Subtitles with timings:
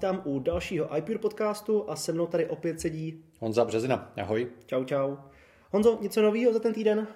[0.00, 4.12] vítám u dalšího iPure podcastu a se mnou tady opět sedí Honza Březina.
[4.22, 4.46] Ahoj.
[4.66, 5.16] Čau, čau.
[5.70, 7.06] Honzo, něco nového za ten týden?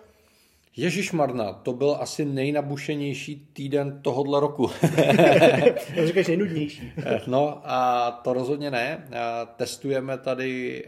[0.77, 4.71] Ježíš Marna, to byl asi nejnabušenější týden tohohle roku.
[5.95, 6.93] Já říkáš nejnudnější.
[7.27, 9.09] no a to rozhodně ne.
[9.57, 10.85] Testujeme tady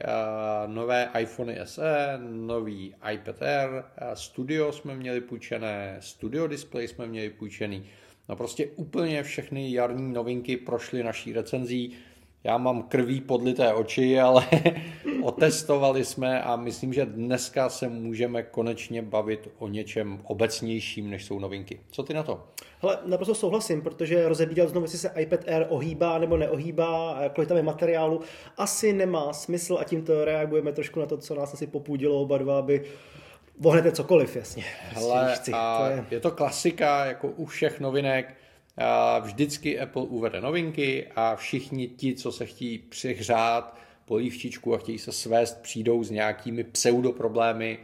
[0.67, 7.87] nové iPhony SE, nový iPad Air, Studio jsme měli půjčené, Studio Display jsme měli půjčený.
[8.29, 11.93] No prostě úplně všechny jarní novinky prošly naší recenzí.
[12.45, 14.47] Já mám krví podlité oči, ale
[15.23, 21.39] otestovali jsme a myslím, že dneska se můžeme konečně bavit o něčem obecnějším, než jsou
[21.39, 21.81] novinky.
[21.91, 22.45] Co ty na to?
[22.83, 27.57] Hele, naprosto souhlasím, protože rozebírat znovu, jestli se iPad Air ohýbá nebo neohýbá, kolik tam
[27.57, 28.21] je materiálu,
[28.57, 32.59] asi nemá smysl a tímto reagujeme trošku na to, co nás asi popudilo oba dva,
[32.59, 32.85] aby
[33.59, 34.65] vohnete cokoliv, jasně.
[34.93, 36.05] Hele, chci, a to je...
[36.11, 38.35] je to klasika, jako u všech novinek,
[39.21, 45.13] vždycky Apple uvede novinky a všichni ti, co se chtějí přihřát polívčičku a chtějí se
[45.13, 47.79] svést, přijdou s nějakými pseudoproblémy,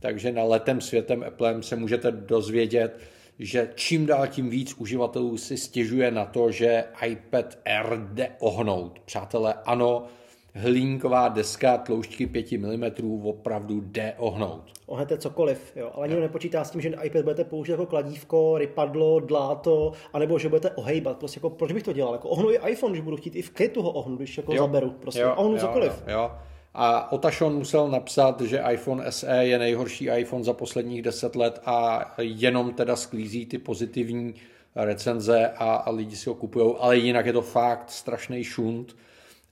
[0.00, 3.00] takže na letem světem Applem se můžete dozvědět,
[3.38, 8.98] že čím dál tím víc uživatelů si stěžuje na to, že iPad Air jde ohnout.
[8.98, 10.06] Přátelé, ano,
[10.54, 12.84] hlínková deska tloušťky 5 mm
[13.24, 14.72] opravdu jde ohnout.
[14.86, 15.90] Ohnete cokoliv, jo.
[15.94, 20.48] ale nikdo nepočítá s tím, že iPad budete použít jako kladívko, rypadlo, dláto, anebo že
[20.48, 21.16] budete ohejbat.
[21.16, 22.12] Prostě jako, proč bych to dělal?
[22.12, 24.62] Jako ohnu i iPhone, že budu chtít i v kitu ho ohnu, když jako jo.
[24.62, 24.90] zaberu.
[24.90, 26.02] Prostě jo, ohnu jo, cokoliv.
[26.06, 26.30] Jo, jo.
[26.74, 32.06] A Otašon musel napsat, že iPhone SE je nejhorší iPhone za posledních 10 let a
[32.18, 34.34] jenom teda sklízí ty pozitivní
[34.74, 38.96] recenze a, a lidi si ho kupují, ale jinak je to fakt strašný šunt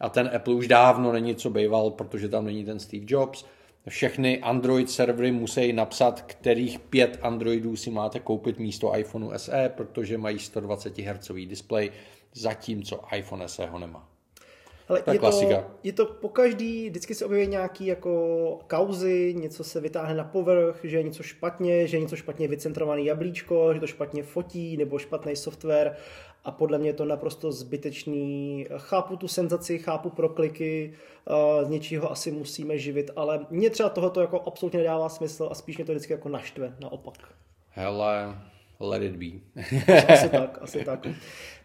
[0.01, 3.45] a ten Apple už dávno není co býval, protože tam není ten Steve Jobs.
[3.89, 10.19] Všechny Android servery musí napsat, kterých pět Androidů si máte koupit místo iPhoneu SE, protože
[10.19, 11.91] mají 120 Hz display,
[12.35, 14.10] zatímco iPhone SE ho nemá.
[14.91, 19.81] Ale je, to, je to po každý, vždycky se objeví nějaký jako kauzy, něco se
[19.81, 23.87] vytáhne na povrch, že je něco špatně, že je něco špatně vycentrovaný jablíčko, že to
[23.87, 25.97] špatně fotí, nebo špatný software
[26.45, 28.67] a podle mě je to naprosto zbytečný.
[28.77, 30.95] Chápu tu senzaci, chápu prokliky,
[31.63, 35.77] z něčího asi musíme živit, ale mně třeba tohoto jako absolutně nedává smysl a spíš
[35.77, 37.15] mě to vždycky jako naštve, naopak.
[37.69, 38.35] Hele,
[38.81, 39.41] let it be.
[40.13, 41.07] asi tak, asi tak.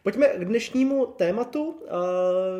[0.03, 1.75] Pojďme k dnešnímu tématu,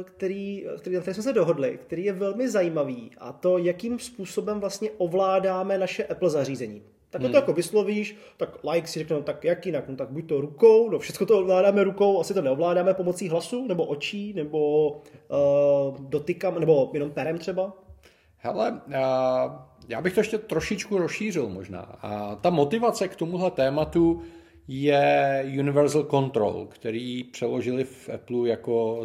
[0.04, 4.60] který, který, na který jsme se dohodli, který je velmi zajímavý a to, jakým způsobem
[4.60, 6.82] vlastně ovládáme naše Apple zařízení.
[7.10, 7.32] Tak hmm.
[7.32, 10.90] to jako vyslovíš, tak like si řeknou, tak jak jinak, no tak buď to rukou,
[10.90, 16.60] no všechno to ovládáme rukou, asi to neovládáme pomocí hlasu, nebo očí, nebo uh, dotykam,
[16.60, 17.74] nebo jenom perem třeba.
[18.38, 18.96] Hele, uh,
[19.88, 21.80] já bych to ještě trošičku rozšířil možná.
[22.02, 24.22] A ta motivace k tomuhle tématu
[24.68, 29.02] je Universal Control, který přeložili v Apple jako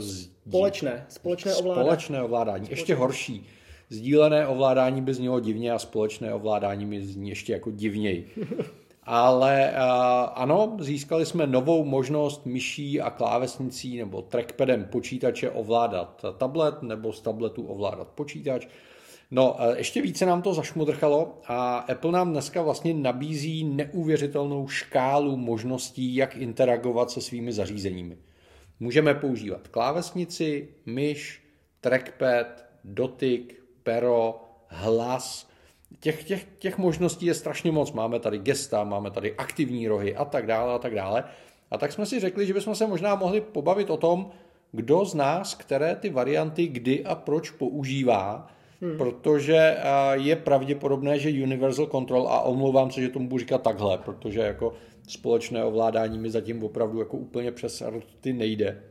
[0.49, 1.85] společné, společné ovládání.
[1.85, 3.47] Společné ovládání, ještě horší
[3.93, 8.31] Sdílené ovládání by znělo divně a společné ovládání mi zní ještě jako divněji.
[9.05, 9.73] Ale
[10.35, 17.21] ano, získali jsme novou možnost myší a klávesnicí nebo trackpadem počítače ovládat tablet nebo z
[17.21, 18.67] tabletu ovládat počítač.
[19.31, 26.17] No, ještě více nám to zašmudrchalo a Apple nám dneska vlastně nabízí neuvěřitelnou škálu možností,
[26.17, 28.17] jak interagovat se svými zařízeními.
[28.81, 31.43] Můžeme používat klávesnici, myš,
[31.81, 35.49] trackpad, dotyk, pero, hlas.
[36.01, 37.93] Těch, těch, těch možností je strašně moc.
[37.93, 41.25] Máme tady gesta, máme tady aktivní rohy a tak dále a tak dále.
[41.71, 44.31] A tak jsme si řekli, že bychom se možná mohli pobavit o tom,
[44.73, 48.51] kdo z nás které ty varianty kdy a proč používá,
[48.81, 48.97] hmm.
[48.99, 49.77] protože
[50.13, 54.73] je pravděpodobné, že Universal Control, a omlouvám se, že tomu budu říkat takhle, protože jako
[55.09, 57.83] společné ovládání mi zatím opravdu jako úplně přes
[58.21, 58.83] ty nejde.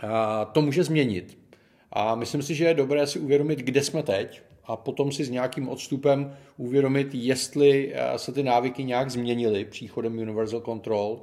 [0.00, 1.38] A to může změnit.
[1.92, 5.30] A myslím si, že je dobré si uvědomit, kde jsme teď a potom si s
[5.30, 11.22] nějakým odstupem uvědomit, jestli se ty návyky nějak změnily příchodem Universal Control,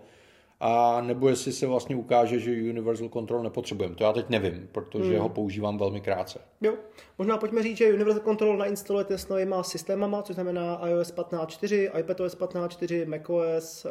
[0.59, 3.95] a nebo jestli se vlastně ukáže, že Universal Control nepotřebujeme.
[3.95, 5.19] To já teď nevím, protože hmm.
[5.19, 6.39] ho používám velmi krátce.
[6.62, 6.74] Jo,
[7.18, 12.38] možná pojďme říct, že Universal Control nainstalujete s novýma systémama, což znamená iOS 15.4, iPadOS
[12.38, 13.86] 15.4, macOS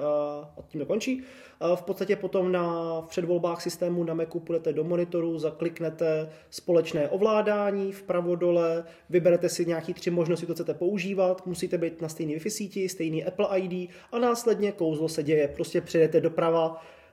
[0.57, 1.23] a tím to končí.
[1.75, 8.37] V podstatě potom na předvolbách systému na Macu půjdete do monitoru, zakliknete společné ovládání vpravo
[8.37, 12.89] dole, vyberete si nějaký tři možnosti, co chcete používat, musíte být na stejný Wi-Fi síti,
[12.89, 15.49] stejný Apple ID a následně kouzlo se děje.
[15.49, 16.56] Prostě přijedete doprava,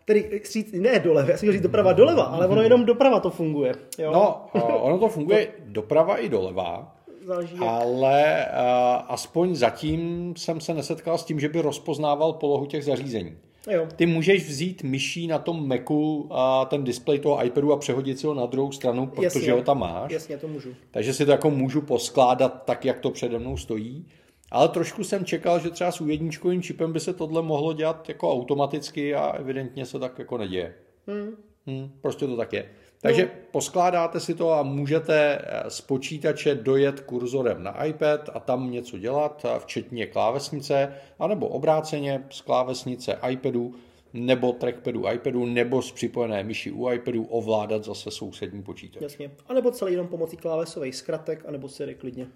[0.05, 3.73] tedy říct, ne doleva, já jsem říct doprava doleva, ale ono jenom doprava to funguje.
[3.97, 4.11] Jo?
[4.11, 4.45] No,
[4.81, 6.95] ono to funguje doprava i doleva,
[7.25, 12.83] Záleží, ale uh, aspoň zatím jsem se nesetkal s tím, že by rozpoznával polohu těch
[12.83, 13.37] zařízení.
[13.71, 13.87] Jo.
[13.95, 18.27] Ty můžeš vzít myší na tom Macu a ten displej toho iPadu a přehodit si
[18.27, 19.51] ho na druhou stranu, protože Jasně.
[19.51, 20.11] ho tam máš.
[20.11, 20.69] Jasně, to můžu.
[20.91, 24.05] Takže si to jako můžu poskládat tak, jak to přede mnou stojí.
[24.53, 28.31] Ale trošku jsem čekal, že třeba s U1 čipem by se tohle mohlo dělat jako
[28.31, 30.75] automaticky a evidentně se tak jako neděje.
[31.07, 31.35] Hmm.
[31.67, 32.69] Hmm, prostě to tak je.
[33.01, 33.29] Takže no.
[33.51, 38.97] poskládáte si to a můžete eh, z počítače dojet kurzorem na iPad a tam něco
[38.97, 43.75] dělat, eh, včetně klávesnice, anebo obráceně z klávesnice iPadu,
[44.13, 49.01] nebo trackpadu iPadu, nebo z připojené myši u iPadu ovládat zase sousední počítač.
[49.01, 49.31] Jasně.
[49.47, 52.27] A nebo celý jenom pomocí klávesových zkratek, anebo Siri klidně.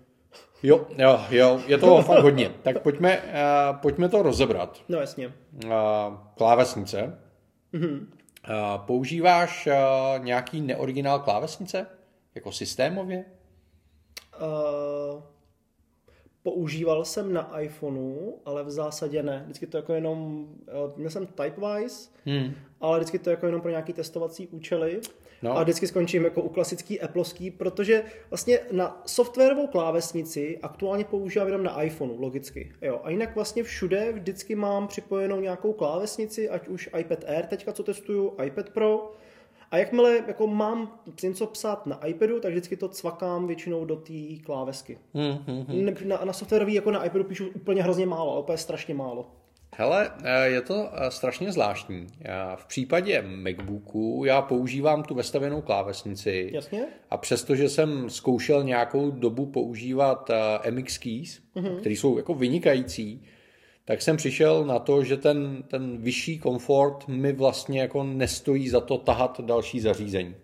[0.64, 2.52] Jo, jo, jo, je toho fakt hodně.
[2.64, 4.82] Tak pojďme, uh, pojďme to rozebrat.
[4.90, 5.34] No jasně.
[5.66, 5.72] Uh,
[6.38, 7.20] klávesnice.
[7.74, 8.12] Mhm.
[8.50, 11.88] Uh, používáš uh, nějaký neoriginál klávesnice?
[12.36, 13.26] Jako systémově?
[14.42, 15.22] Uh,
[16.44, 19.42] používal jsem na iPhoneu, ale v zásadě ne.
[19.44, 20.48] Vždycky to jako jenom,
[20.86, 22.54] uh, měl jsem Typewise, Hmm.
[22.82, 25.02] ale vždycky to jako jenom pro nějaký testovací účely.
[25.42, 25.58] No.
[25.58, 31.64] A vždycky skončím jako u klasický Appleovský, protože vlastně na softwarovou klávesnici aktuálně používám jenom
[31.64, 32.72] na iPhoneu, logicky.
[32.82, 33.00] Jo.
[33.04, 37.84] A jinak vlastně všude vždycky mám připojenou nějakou klávesnici, ať už iPad Air teďka, co
[37.84, 39.12] testuju, iPad Pro.
[39.72, 44.14] A jakmile jako mám něco psát na iPadu, tak vždycky to cvakám většinou do té
[44.46, 44.98] klávesky.
[45.14, 45.86] Hmm, hmm.
[45.86, 49.32] Ne- Na, na softwarový jako na iPadu píšu úplně hrozně málo, ale úplně strašně málo.
[49.76, 52.08] Hele, eh, je to eh, strašně zvláštní.
[52.20, 56.86] Já v případě MacBooku já používám tu vestavěnou klávesnici Jasně?
[57.10, 61.80] a přestože jsem zkoušel nějakou dobu používat eh, MX Keys, mm-hmm.
[61.80, 63.24] které jsou jako vynikající,
[63.86, 68.82] tak jsem přišel na to, že ten, ten vyšší komfort mi vlastně jako nestojí za
[68.82, 70.36] to tahat další zařízení.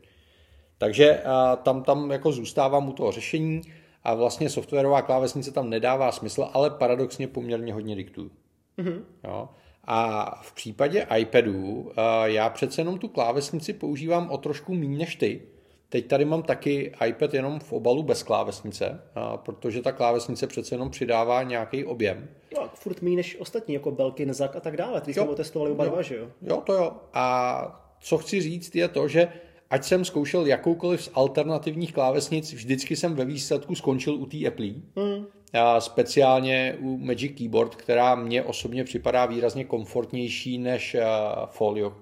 [0.77, 1.23] Takže
[1.63, 3.61] tam, tam jako zůstávám u toho řešení
[4.03, 8.31] a vlastně softwarová klávesnice tam nedává smysl, ale paradoxně poměrně hodně diktuju.
[8.77, 9.05] Mhm.
[9.23, 9.49] Jo.
[9.83, 15.15] A v případě iPadu a, já přece jenom tu klávesnici používám o trošku méně než
[15.15, 15.41] ty.
[15.89, 20.75] Teď tady mám taky iPad jenom v obalu bez klávesnice, a, protože ta klávesnice přece
[20.75, 22.29] jenom přidává nějaký objem.
[22.55, 25.01] No a furt méně než ostatní, jako Belkin, Zak a tak dále.
[25.01, 26.27] Ty jsme otestovali oba dva, že jo?
[26.41, 26.91] Jo, to jo.
[27.13, 29.27] A co chci říct je to, že
[29.69, 34.65] ať jsem zkoušel jakoukoliv z alternativních klávesnic, vždycky jsem ve výsledku skončil u té Apple.
[34.97, 35.25] Hmm.
[35.53, 41.05] A speciálně u Magic Keyboard, která mně osobně připadá výrazně komfortnější než eh,
[41.45, 41.93] Folio.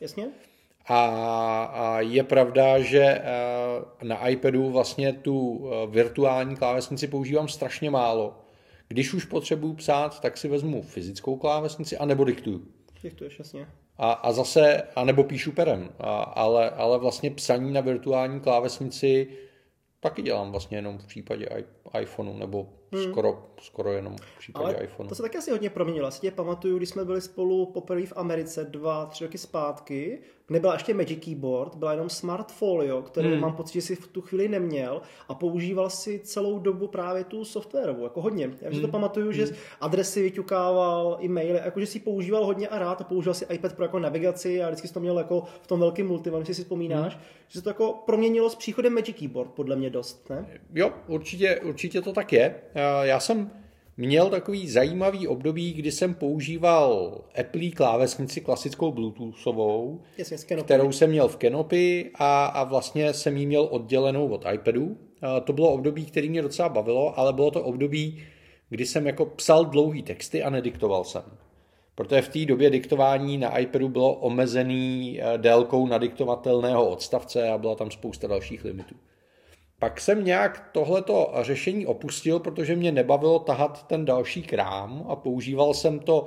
[0.00, 0.26] Jasně?
[0.86, 1.04] A,
[1.64, 3.24] a je pravda, že eh,
[4.02, 8.38] na iPadu vlastně tu eh, virtuální klávesnici používám strašně málo.
[8.88, 12.62] Když už potřebuju psát, tak si vezmu fyzickou klávesnici anebo diktuju.
[13.02, 13.66] Jak to je jasně.
[13.98, 19.28] A, a zase, anebo píšu perem, a, ale, ale vlastně psaní na virtuální klávesnici
[20.00, 21.48] taky dělám vlastně jenom v případě
[22.00, 23.02] iPhoneu, nebo hmm.
[23.02, 25.08] skoro, skoro jenom v případě Ale iPhoneu.
[25.08, 26.06] to se taky asi hodně proměnilo.
[26.06, 30.18] Já si tě pamatuju, když jsme byli spolu poprvé v Americe dva, tři roky zpátky,
[30.48, 33.40] nebyla ještě Magic Keyboard, byla jenom Smart Folio, kterou hmm.
[33.40, 37.44] mám pocit, že si v tu chvíli neměl a používal si celou dobu právě tu
[37.44, 38.50] softwarovou, jako hodně.
[38.60, 39.46] Já si to pamatuju, že
[39.80, 43.98] adresy vyťukával, e-maily, jakože si používal hodně a rád a používal si iPad pro jako
[43.98, 47.22] navigaci a vždycky jsi to měl jako v tom velkém multivan, jestli si vzpomínáš, hmm.
[47.48, 50.60] že se to jako proměnilo s příchodem Magic Keyboard, podle mě dost, ne?
[50.74, 52.54] Jo, určitě, určitě to tak je.
[53.02, 53.50] Já- jsem
[53.96, 60.64] měl takový zajímavý období, kdy jsem používal Apple klávesnici klasickou Bluetoothovou, Jasně, skenop.
[60.64, 64.96] kterou jsem měl v Canopy a, a vlastně jsem ji měl oddělenou od iPadu.
[65.44, 68.22] To bylo období, které mě docela bavilo, ale bylo to období,
[68.70, 71.22] kdy jsem jako psal dlouhý texty a nediktoval jsem.
[71.94, 77.74] Protože v té době diktování na iPadu bylo omezený eh, délkou nadiktovatelného odstavce a byla
[77.74, 78.94] tam spousta dalších limitů.
[79.80, 85.74] Pak jsem nějak tohleto řešení opustil, protože mě nebavilo tahat ten další krám a používal
[85.74, 86.26] jsem to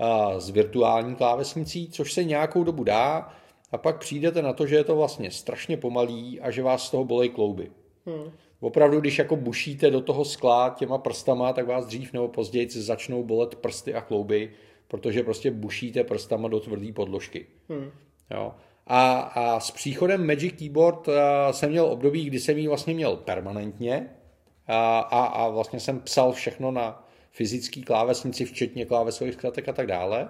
[0.00, 3.32] eh, s virtuální klávesnicí, což se nějakou dobu dá
[3.72, 6.90] a pak přijdete na to, že je to vlastně strašně pomalý a že vás z
[6.90, 7.70] toho bolej klouby.
[8.06, 8.30] Hmm.
[8.60, 13.24] Opravdu, když jako bušíte do toho skla těma prstama, tak vás dřív nebo později začnou
[13.24, 14.50] bolet prsty a klouby,
[14.88, 17.46] protože prostě bušíte prstama do tvrdé podložky.
[17.68, 17.90] Hmm.
[18.30, 18.54] Jo.
[18.92, 23.16] A, a s příchodem Magic Keyboard a, jsem měl období, kdy jsem ji vlastně měl
[23.16, 24.10] permanentně
[24.66, 29.86] a, a, a vlastně jsem psal všechno na fyzický klávesnici, včetně klávesových zkratek a tak
[29.86, 30.28] dále.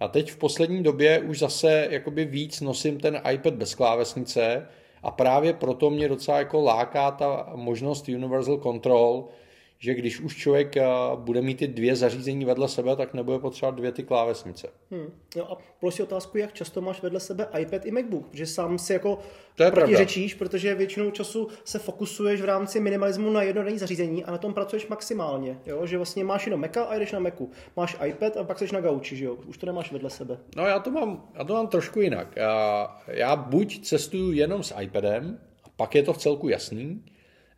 [0.00, 4.68] A teď v poslední době už zase jakoby víc nosím ten iPad bez klávesnice
[5.02, 9.28] a právě proto mě docela jako láká ta možnost Universal Control,
[9.84, 10.74] že když už člověk
[11.14, 14.68] bude mít ty dvě zařízení vedle sebe, tak nebude potřebovat dvě ty klávesnice.
[14.90, 15.12] Hmm.
[15.36, 18.92] No a si otázku, jak často máš vedle sebe iPad i MacBook, protože sám si
[18.92, 19.18] jako
[19.56, 24.24] To je protiřečíš, protože většinou času se fokusuješ v rámci minimalismu na jedno denní zařízení
[24.24, 25.58] a na tom pracuješ maximálně.
[25.66, 25.86] Jo?
[25.86, 27.50] Že vlastně máš jenom Maca a jdeš na Macu.
[27.76, 29.38] Máš iPad a pak jsi na gauči, že jo?
[29.46, 30.38] Už to nemáš vedle sebe.
[30.56, 32.36] No já to mám, já to mám trošku jinak.
[32.36, 37.04] Já, já buď cestuju jenom s iPadem, a pak je to v celku jasný,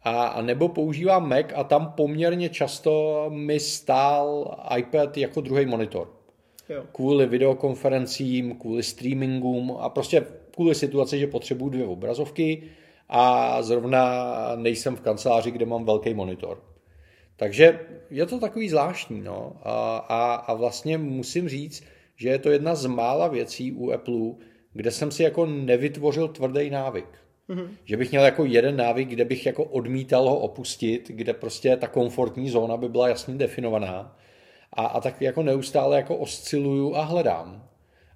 [0.06, 6.12] a, a nebo používám Mac a tam poměrně často mi stál iPad jako druhý monitor.
[6.68, 6.84] Jo.
[6.92, 12.62] Kvůli videokonferencím, kvůli streamingům a prostě kvůli situaci, že potřebuju dvě obrazovky
[13.08, 16.62] a zrovna nejsem v kanceláři, kde mám velký monitor.
[17.36, 19.20] Takže je to takový zvláštní.
[19.20, 19.52] No.
[19.62, 21.84] A, a, a vlastně musím říct,
[22.16, 24.32] že je to jedna z mála věcí u Apple,
[24.72, 27.25] kde jsem si jako nevytvořil tvrdý návyk.
[27.50, 27.68] Mm-hmm.
[27.84, 31.86] Že bych měl jako jeden návyk, kde bych jako odmítal ho opustit, kde prostě ta
[31.86, 34.16] komfortní zóna by byla jasně definovaná.
[34.72, 37.68] A, a tak jako neustále jako osciluju a hledám.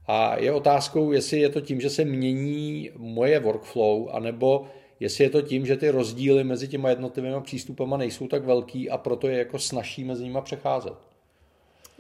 [0.07, 4.67] A je otázkou, jestli je to tím, že se mění moje workflow, anebo
[5.01, 8.99] jestli je to tím, že ty rozdíly mezi těma jednotlivými přístupama nejsou tak velký a
[8.99, 11.10] proto je jako snaží mezi nimi přecházet.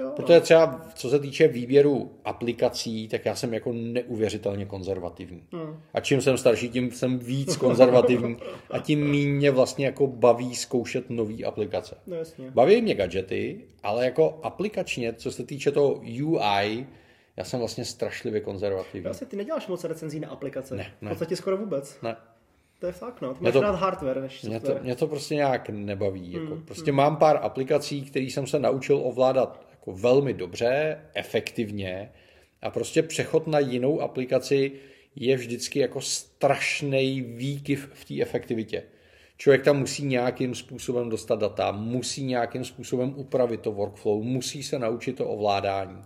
[0.00, 5.42] Jo, Protože třeba, co se týče výběru aplikací, tak já jsem jako neuvěřitelně konzervativní.
[5.52, 5.80] Hmm.
[5.94, 8.36] A čím jsem starší, tím jsem víc konzervativní
[8.70, 11.96] a tím méně vlastně jako baví zkoušet nové aplikace.
[12.06, 12.50] No jasně.
[12.50, 16.86] Baví mě gadgety, ale jako aplikačně, co se týče toho UI,
[17.36, 19.04] já jsem vlastně strašlivě konzervativní.
[19.04, 20.76] Vlastně ty neděláš moc recenzí na aplikace.
[20.76, 21.08] Ne, ne.
[21.08, 21.98] V podstatě skoro vůbec.
[22.02, 22.16] Ne.
[22.78, 23.34] To je fakt, no.
[23.34, 26.32] Ty máš to- rád hardware než Mě to, mě to prostě nějak nebaví.
[26.32, 26.46] Jako.
[26.54, 32.12] Hmm, Prostě mám pár aplikací, které jsem se naučil ovládat jako velmi dobře, efektivně
[32.62, 34.72] a prostě přechod na jinou aplikaci
[35.16, 38.82] je vždycky jako strašný výkyv v té efektivitě.
[39.36, 44.78] Člověk tam musí nějakým způsobem dostat data, musí nějakým způsobem upravit to workflow, musí se
[44.78, 46.02] naučit to ovládání.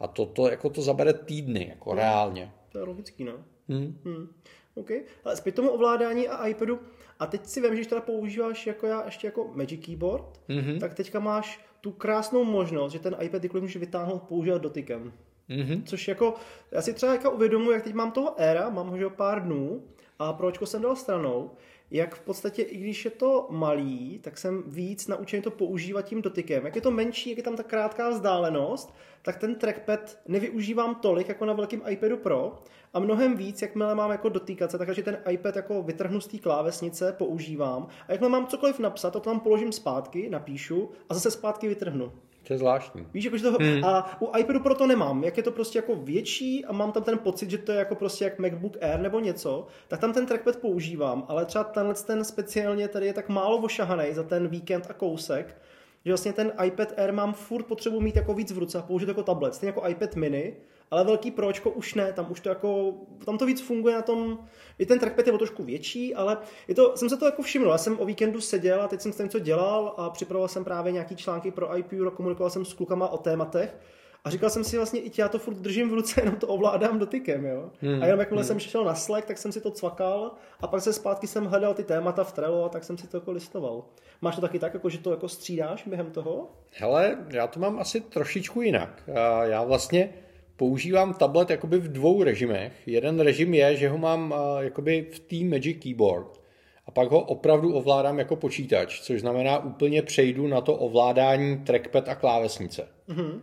[0.00, 2.52] A to, to, jako to zabere týdny, jako reálně.
[2.72, 3.32] To je logický, no.
[3.68, 3.98] Hmm.
[4.04, 4.28] Hmm.
[4.74, 4.90] OK.
[5.24, 6.80] Ale zpět tomu ovládání a iPadu.
[7.18, 10.78] A teď si vím, že když teda používáš jako já ještě jako Magic Keyboard, Mhm.
[10.78, 15.12] tak teďka máš tu krásnou možnost, že ten iPad kdykoliv můžeš vytáhnout používat dotykem.
[15.48, 15.82] Mhm.
[15.84, 16.34] Což jako,
[16.70, 19.84] já si třeba jako uvědomuji, jak teď mám toho éra, mám ho pár dnů
[20.18, 21.50] a pročko jsem dal stranou,
[21.90, 26.22] jak v podstatě, i když je to malý, tak jsem víc naučený to používat tím
[26.22, 26.64] dotykem.
[26.64, 31.28] Jak je to menší, jak je tam ta krátká vzdálenost, tak ten trackpad nevyužívám tolik
[31.28, 32.58] jako na velkém iPadu Pro
[32.94, 36.38] a mnohem víc, jakmile mám jako dotýkat se, takže ten iPad jako vytrhnu z té
[36.38, 41.68] klávesnice, používám a jakmile mám cokoliv napsat, to tam položím zpátky, napíšu a zase zpátky
[41.68, 42.12] vytrhnu.
[42.50, 43.06] To je zvláštní.
[43.14, 43.84] Víš, jakože to, hmm.
[43.84, 45.24] a u iPadu Pro to nemám.
[45.24, 47.94] Jak je to prostě jako větší a mám tam ten pocit, že to je jako
[47.94, 52.24] prostě jak MacBook Air nebo něco, tak tam ten trackpad používám, ale třeba tenhle ten
[52.24, 55.56] speciálně tady je tak málo ošahaný za ten víkend a kousek,
[56.04, 59.08] že vlastně ten iPad Air mám furt potřebu mít jako víc v ruce a použít
[59.08, 60.56] jako tablet, stejně jako iPad mini,
[60.90, 62.94] ale velký pročko už ne, tam už to jako,
[63.24, 64.38] tam to víc funguje na tom,
[64.78, 67.70] i ten trackpad je o trošku větší, ale je to, jsem se to jako všiml,
[67.70, 70.64] já jsem o víkendu seděl a teď jsem s tím něco dělal a připravoval jsem
[70.64, 73.76] právě nějaký články pro IPU a komunikoval jsem s klukama o tématech
[74.24, 76.98] a říkal jsem si vlastně, i já to furt držím v ruce, jenom to ovládám
[76.98, 77.70] dotykem, jo.
[77.80, 78.02] Hmm.
[78.02, 78.48] A jenom jakmile hmm.
[78.48, 80.30] jsem šel na Slack, tak jsem si to cvakal
[80.60, 83.16] a pak se zpátky jsem hledal ty témata v Trello a tak jsem si to
[83.16, 83.84] jako listoval.
[84.20, 86.50] Máš to taky tak, jako, že to jako střídáš během toho?
[86.70, 89.02] Hele, já to mám asi trošičku jinak.
[89.42, 90.14] Já vlastně
[90.60, 92.72] používám tablet jakoby v dvou režimech.
[92.86, 96.40] Jeden režim je, že ho mám a, jakoby v té Magic Keyboard
[96.86, 102.08] a pak ho opravdu ovládám jako počítač, což znamená úplně přejdu na to ovládání trackpad
[102.08, 102.88] a klávesnice.
[103.08, 103.42] Mhm.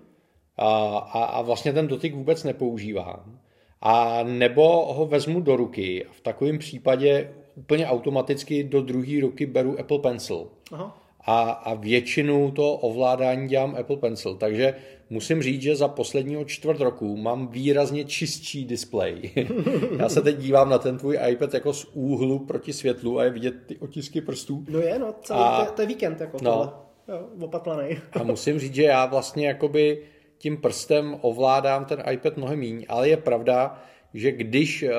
[0.58, 3.40] A, a, a vlastně ten dotyk vůbec nepoužívám.
[3.82, 9.46] A nebo ho vezmu do ruky a v takovém případě úplně automaticky do druhé ruky
[9.46, 11.07] beru Apple Pencil Aha.
[11.28, 14.36] A, a většinu to ovládání dělám Apple Pencil.
[14.36, 14.76] Takže
[15.10, 19.32] musím říct, že za posledního čtvrt roku mám výrazně čistší displej.
[20.00, 23.30] Já se teď dívám na ten tvůj iPad jako z úhlu proti světlu a je
[23.30, 24.64] vidět ty otisky prstů.
[24.70, 26.52] No je, no, celý, A- to, je, to je víkend jako No.
[26.52, 26.70] tohle.
[27.08, 27.98] Jo, opatlanej.
[28.20, 30.04] A musím říct, že já vlastně jakoby
[30.38, 33.82] tím prstem ovládám ten iPad mnohem míň, ale je pravda,
[34.14, 34.90] že když uh,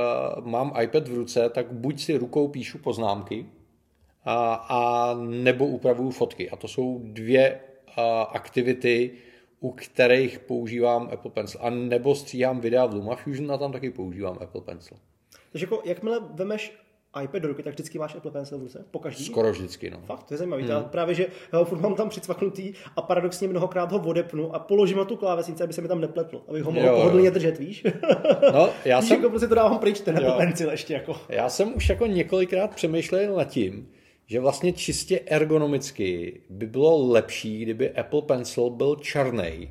[0.47, 3.47] mám iPad v ruce, tak buď si rukou píšu poznámky,
[4.29, 6.51] a, a nebo upravuju fotky.
[6.51, 7.61] A to jsou dvě
[8.33, 9.11] aktivity,
[9.61, 11.61] u kterých používám Apple Pencil.
[11.63, 14.97] A nebo stříhám videa v LumaFusion a tam taky používám Apple Pencil.
[15.53, 16.79] Takže jako, jakmile vemeš
[17.23, 18.85] iPad do ruky, tak vždycky máš Apple Pencil v ruce?
[18.91, 19.25] Po každý?
[19.25, 20.01] Skoro vždycky, no.
[20.05, 20.63] Fakt, to je zajímavý.
[20.63, 20.73] Hmm.
[20.73, 24.97] Já právě, že ho furt mám tam přicvaknutý a paradoxně mnohokrát ho odepnu a položím
[24.97, 27.87] na tu klávesnici, aby se mi tam nepletl, abych ho mohl pohodlně držet, víš?
[28.53, 30.37] No, já víš, jsem, jako prostě to dávám pryč, ten Apple.
[30.37, 31.17] Pencil ještě jako.
[31.29, 33.89] Já jsem už jako několikrát přemýšlel nad tím,
[34.29, 39.71] že vlastně čistě ergonomicky by bylo lepší, kdyby Apple Pencil byl černý,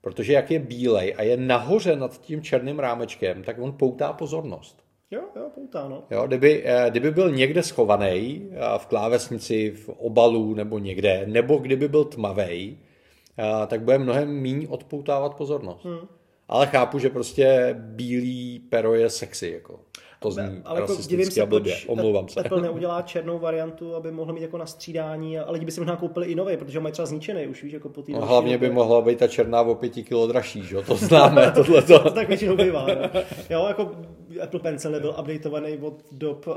[0.00, 4.84] protože jak je bílej a je nahoře nad tím černým rámečkem, tak on poutá pozornost.
[5.10, 6.04] Jo, jo, poutá, no.
[6.10, 11.56] Jo, kdyby, eh, kdyby byl někde schovaný eh, v klávesnici, v obalu nebo někde, nebo
[11.56, 12.78] kdyby byl tmavý,
[13.38, 15.84] eh, tak bude mnohem méně odpoutávat pozornost.
[15.84, 16.08] Hmm.
[16.48, 19.50] Ale chápu, že prostě bílý pero je sexy.
[19.50, 19.80] Jako.
[20.28, 21.76] To zní ale jako divím se, a blbě.
[21.86, 22.40] Omlouvám se.
[22.40, 25.96] Apple neudělá černou variantu, aby mohl mít jako na střídání, a lidi by si možná
[25.96, 29.00] koupili i nový, protože mají třeba zničený už, víš, jako po no, hlavně by mohla
[29.00, 30.76] být ta černá o pěti kilo dražší, že?
[30.82, 32.10] to známe, tohle to.
[32.10, 33.10] tak většinou bývá, ne?
[33.50, 33.90] Jo, jako
[34.40, 36.54] Apple Pencil nebyl updateovaný od dob, uh,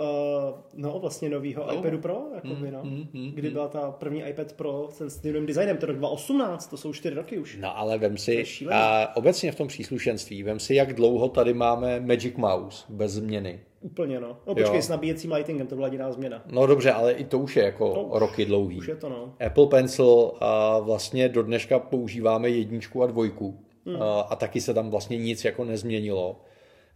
[0.74, 1.74] no vlastně nového no.
[1.74, 2.84] iPadu Pro, jako mm, by, no.
[2.84, 6.77] Mm, mm, kdy byla ta první iPad Pro s tím designem, to rok 2018, to
[6.77, 7.57] jsou čtyři roky už.
[7.62, 12.00] No ale vem si, a obecně v tom příslušenství, vem si, jak dlouho tady máme
[12.00, 13.60] Magic Mouse bez změny.
[13.81, 14.38] Úplně, no.
[14.48, 14.81] No počkej, jo.
[14.81, 16.43] s nabíjecím lightingem, to byla jediná změna.
[16.51, 18.77] No dobře, ale i to už je jako no, roky dlouhý.
[18.77, 19.34] Už je to, no.
[19.46, 23.60] Apple Pencil a vlastně do dneška používáme jedničku a dvojku.
[23.86, 24.01] Hmm.
[24.01, 26.41] A, a taky se tam vlastně nic jako nezměnilo.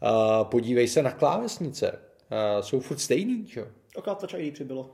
[0.02, 2.00] A podívej se na klávesnice.
[2.30, 3.66] A jsou furt stejný, jo?
[3.98, 4.90] Akorát Touch ID přibylo.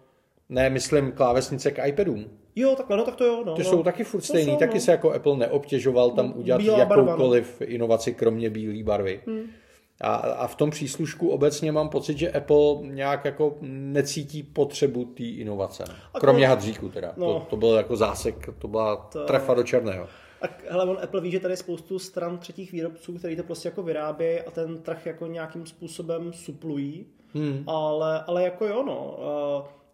[0.50, 2.26] Ne, myslím klávesnice k iPadům.
[2.56, 3.44] Jo, takhle, no tak to jo.
[3.46, 3.70] No, Ty no.
[3.70, 4.80] jsou taky furt stejný, jsou, taky no.
[4.80, 7.76] se jako Apple neobtěžoval tam no, udělat jakoukoliv barva, no.
[7.76, 9.22] inovaci, kromě bílé barvy.
[9.28, 9.44] Hmm.
[10.02, 15.24] A, a v tom příslušku obecně mám pocit, že Apple nějak jako necítí potřebu té
[15.24, 15.84] inovace.
[16.20, 17.14] Kromě hadříku teda.
[17.18, 19.26] No, to, to byl jako zásek, to byla to...
[19.26, 20.08] trefa do černého.
[20.42, 23.68] A hele, on Apple ví, že tady je spoustu stran třetích výrobců, který to prostě
[23.68, 27.06] jako vyrábějí a ten trh jako nějakým způsobem suplují.
[27.34, 27.64] Hmm.
[27.68, 29.18] Ale, ale jako jo, no.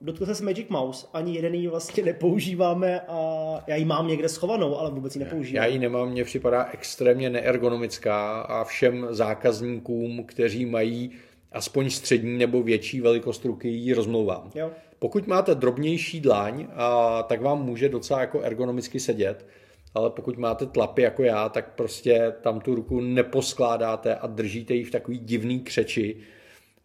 [0.01, 4.77] Dotkl se Magic Mouse, ani jeden ji vlastně nepoužíváme a já ji mám někde schovanou,
[4.77, 5.63] ale vůbec ji nepoužívám.
[5.63, 11.12] Já ji nemám, mně připadá extrémně neergonomická a všem zákazníkům, kteří mají
[11.51, 14.51] aspoň střední nebo větší velikost ruky, ji rozmlouvám.
[14.56, 14.71] Jo.
[14.99, 19.45] Pokud máte drobnější dláň, a, tak vám může docela jako ergonomicky sedět,
[19.93, 24.84] ale pokud máte tlapy jako já, tak prostě tam tu ruku neposkládáte a držíte ji
[24.84, 26.17] v takový divný křeči,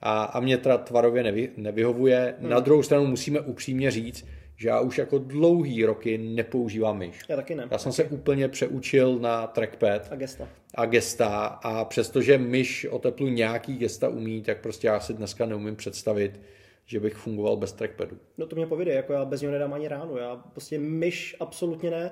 [0.00, 2.34] a, a mě teda tvarově nevy, nevyhovuje.
[2.40, 2.50] Hmm.
[2.50, 7.20] Na druhou stranu musíme upřímně říct, že já už jako dlouhý roky nepoužívám myš.
[7.28, 7.68] Já taky ne.
[7.70, 10.08] Já jsem se úplně přeučil na trackpad.
[10.12, 10.48] A gesta.
[10.74, 11.46] A gesta.
[11.46, 16.40] A přestože myš o teplu nějaký gesta umí, tak prostě já si dneska neumím představit,
[16.86, 18.18] že bych fungoval bez trackpadu.
[18.38, 20.16] No to mě povíde, jako já bez něho nedám ani ráno.
[20.16, 22.10] Já prostě myš absolutně ne.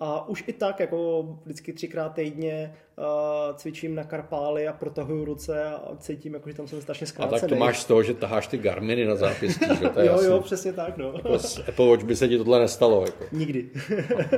[0.00, 5.64] A už i tak, jako vždycky třikrát týdně uh, cvičím na karpály a protahuju ruce
[5.64, 7.36] a cítím, jako, že tam jsem strašně zkrácený.
[7.36, 9.88] A tak to máš z toho, že taháš ty Garminy na zápěstí, že?
[9.88, 10.28] To je jo, jasný.
[10.28, 11.12] jo, přesně tak, no.
[11.16, 13.04] Jako s Apple Watch by se ti tohle nestalo.
[13.04, 13.24] Jako.
[13.32, 13.70] Nikdy.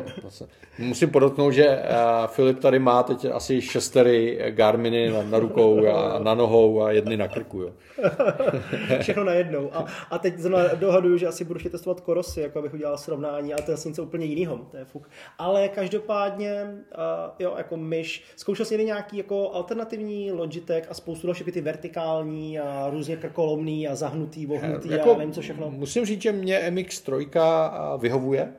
[0.78, 6.18] Musím podotknout, že uh, Filip tady má teď asi šestery Garminy na, na rukou a
[6.18, 7.72] na nohou a jedny na krku, jo.
[9.00, 9.70] Všechno na jednou.
[9.74, 13.62] A, a teď zrovna dohaduju, že asi budu testovat korosy, jako abych udělal srovnání, ale
[13.62, 14.56] to je asi něco úplně jiného.
[14.70, 15.08] To je fuk.
[15.38, 21.52] Ale každopádně, uh, jo, jako myš, zkoušel jsi nějaký jako alternativní Logitech a spoustu dalších
[21.52, 25.70] ty vertikální a různě krkolomný a zahnutý, vohnutý jako, a nevím co všechno.
[25.70, 28.52] Musím říct, že mě MX3 vyhovuje.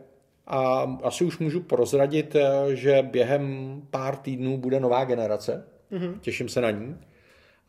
[0.47, 2.35] A asi už můžu prozradit,
[2.73, 5.67] že během pár týdnů bude nová generace.
[5.91, 6.19] Mm-hmm.
[6.21, 6.95] Těším se na ní.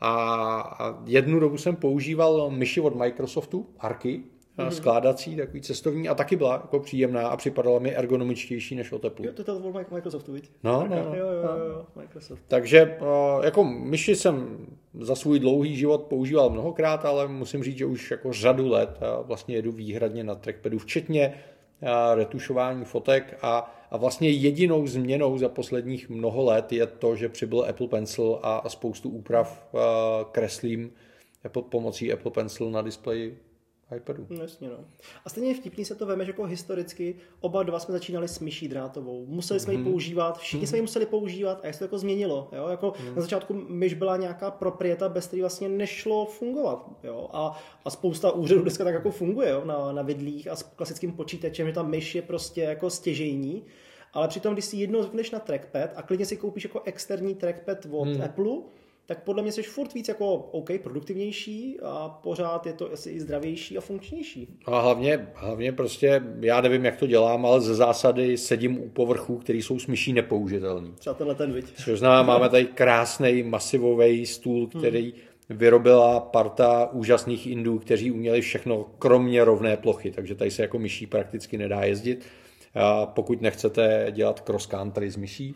[0.00, 4.22] A jednu dobu jsem používal myši od Microsoftu, Arky,
[4.58, 4.68] mm-hmm.
[4.68, 9.24] skládací, takový cestovní a taky byla jako příjemná a připadala mi ergonomičtější než o teplu.
[9.24, 10.50] Jo, to je to Microsoftu, viď?
[10.62, 12.42] No, no, no, jo, jo, jo, Microsoft.
[12.48, 12.98] Takže
[13.42, 14.66] jako myši jsem
[15.00, 19.54] za svůj dlouhý život používal mnohokrát, ale musím říct, že už jako řadu let vlastně
[19.56, 21.34] jedu výhradně na trackpadu, včetně
[22.14, 27.64] retušování fotek a, a vlastně jedinou změnou za posledních mnoho let je to, že přibyl
[27.68, 29.68] Apple Pencil a, a spoustu úprav
[30.32, 30.92] kreslím
[31.44, 33.38] Apple, pomocí Apple Pencil na displeji
[33.96, 34.26] iPadu.
[34.30, 34.76] No, jasně, no.
[35.24, 38.68] A stejně vtipný se to veme, že jako historicky oba dva jsme začínali s myší
[38.68, 39.26] drátovou.
[39.26, 39.76] Museli jsme mm-hmm.
[39.76, 39.90] ji mhm.
[39.90, 40.68] používat, všichni mm-hmm.
[40.68, 42.48] jsme ji museli používat a jak se to jako změnilo.
[42.52, 42.68] Jo?
[42.68, 43.14] Jako mm-hmm.
[43.14, 46.90] Na začátku myš byla nějaká proprieta, bez které vlastně nešlo fungovat.
[47.04, 47.28] Jo?
[47.32, 49.62] A, a spousta úřadů dneska tak jako funguje jo?
[49.64, 53.64] Na, na vidlích a s klasickým počítačem, že ta myš je prostě jako stěžejní.
[54.12, 57.86] Ale přitom, když si jednou zvykneš na trackpad a klidně si koupíš jako externí trackpad
[57.90, 58.22] od hmm.
[58.22, 58.52] Apple,
[59.06, 63.20] tak podle mě jsi furt víc jako OK, produktivnější a pořád je to asi i
[63.20, 64.58] zdravější a funkčnější.
[64.66, 69.38] A hlavně, hlavně prostě, já nevím, jak to dělám, ale ze zásady sedím u povrchů,
[69.38, 70.92] které jsou s myší nepoužitelný.
[70.98, 71.64] Třeba tenhle ten, viď?
[71.84, 74.82] Což znamená, máme tady krásný masivový stůl, hmm.
[74.82, 75.58] který hmm.
[75.58, 81.06] vyrobila parta úžasných Indů, kteří uměli všechno, kromě rovné plochy, takže tady se jako myší
[81.06, 82.26] prakticky nedá jezdit.
[82.74, 85.54] A pokud nechcete dělat cross country s myší,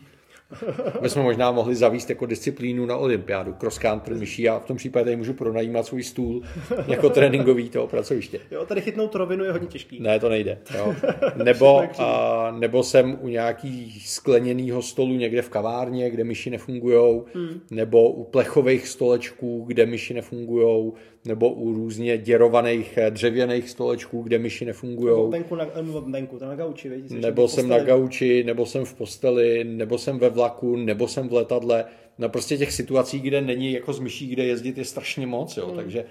[1.01, 4.77] My jsme možná mohli zavíst jako disciplínu na olympiádu, cross country myší a v tom
[4.77, 6.41] případě tady můžu pronajímat svůj stůl
[6.87, 8.39] jako tréninkový toho pracoviště.
[8.51, 9.99] Jo, tady chytnout rovinu je hodně těžký.
[9.99, 10.57] Ne, to nejde.
[10.77, 10.95] Jo.
[11.43, 17.61] Nebo, a, nebo jsem u nějaký skleněného stolu někde v kavárně, kde myši nefungují, hmm.
[17.71, 20.91] nebo u plechových stolečků, kde myši nefungují,
[21.27, 25.31] nebo u různě děrovaných eh, dřevěných stolečků, kde myši nefungují.
[25.31, 25.67] Venku na,
[26.05, 30.29] venku, na gauči, vidíš, Nebo jsem na gauči, nebo jsem v posteli, nebo jsem ve
[30.29, 31.85] vlaku, nebo jsem v letadle.
[32.17, 35.57] No prostě těch situací, kde není jako z myší, kde jezdit, je strašně moc.
[35.57, 35.65] Jo.
[35.65, 35.75] Hmm.
[35.75, 36.05] Takže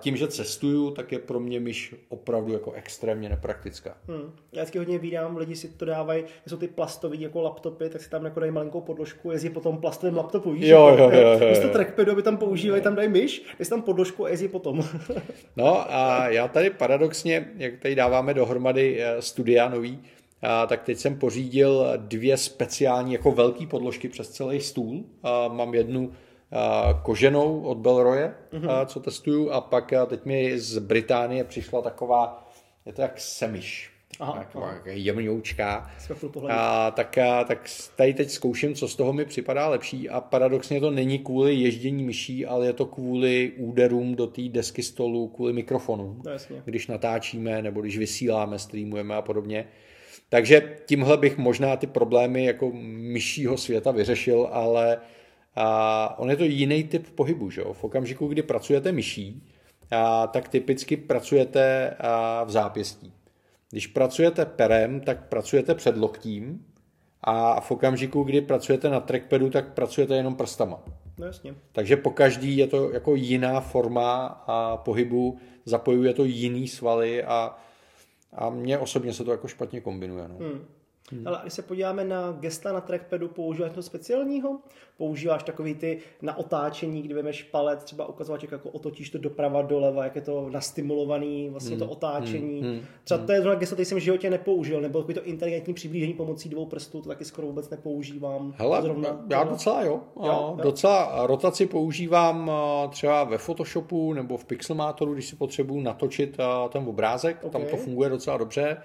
[0.00, 3.96] tím, že cestuju, tak je pro mě myš opravdu jako extrémně nepraktická.
[4.08, 4.32] Hmm.
[4.52, 8.10] Já vždycky hodně vídám, lidi si to dávají, jsou ty plastový jako laptopy, tak si
[8.10, 10.68] tam jako dají malinkou podložku, jezdí po tom plastovém laptopu, víš?
[10.68, 14.24] Jo, jo, jo, jo, Místo trackpadu, aby tam používají, tam dají myš, dají tam podložku
[14.24, 14.84] a jezdí potom.
[15.56, 20.02] no a já tady paradoxně, jak tady dáváme dohromady eh, studia nový,
[20.46, 25.04] a tak teď jsem pořídil dvě speciální jako velké podložky přes celý stůl.
[25.22, 26.12] A mám jednu
[27.02, 28.86] koženou od Belroye, mm-hmm.
[28.86, 32.48] co testuju, a pak teď mi z Británie přišla taková,
[32.86, 34.80] je to jak semiš, Aha, taková aha.
[34.84, 35.90] jemňoučká.
[36.50, 40.80] A, tak, a, tak tady teď zkouším, co z toho mi připadá lepší a paradoxně
[40.80, 45.52] to není kvůli ježdění myší, ale je to kvůli úderům do té desky stolu, kvůli
[45.52, 46.32] mikrofonu, no,
[46.64, 49.68] když natáčíme nebo když vysíláme, streamujeme a podobně.
[50.28, 54.98] Takže tímhle bych možná ty problémy jako myšího světa vyřešil, ale
[55.56, 57.50] a on je to jiný typ pohybu.
[57.50, 57.62] Že?
[57.72, 59.42] V okamžiku, kdy pracujete myší,
[59.90, 63.12] a, tak typicky pracujete a, v zápěstí.
[63.70, 66.66] Když pracujete perem, tak pracujete před loktím
[67.20, 70.82] a v okamžiku, kdy pracujete na trackpadu, tak pracujete jenom prstama.
[71.18, 71.54] No jasně.
[71.72, 77.56] Takže po každý je to jako jiná forma a pohybu, zapojuje to jiný svaly a,
[78.32, 80.28] a mně osobně se to jako špatně kombinuje.
[80.28, 80.36] No.
[80.38, 80.64] Hmm.
[81.12, 81.28] Hmm.
[81.28, 84.58] Ale když se podíváme na gesta na trackpadu, používáš něco speciálního?
[84.96, 90.04] Používáš takový ty na otáčení, kdy vemeš palec, třeba ukazovat, jako otočíš to doprava, doleva,
[90.04, 91.86] jak je to nastimulovaný, vlastně hmm.
[91.86, 92.62] to otáčení.
[92.62, 92.80] Hmm.
[93.04, 96.14] Třeba to je zrovna gesto, který jsem v životě nepoužil, nebo takový to inteligentní přiblížení
[96.14, 98.54] pomocí dvou prstů, to taky skoro vůbec nepoužívám.
[98.56, 100.00] Hele, zrovna, já docela jo.
[100.16, 100.58] jo, jo.
[100.62, 102.50] Docela rotaci používám
[102.90, 106.36] třeba ve Photoshopu nebo v Pixelmatoru, když si potřebuju natočit
[106.68, 107.50] ten obrázek, okay.
[107.50, 108.76] tam to funguje docela dobře.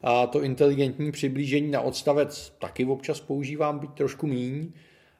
[0.00, 4.72] A to inteligentní přiblížení na odstavec taky občas používám, být trošku míň.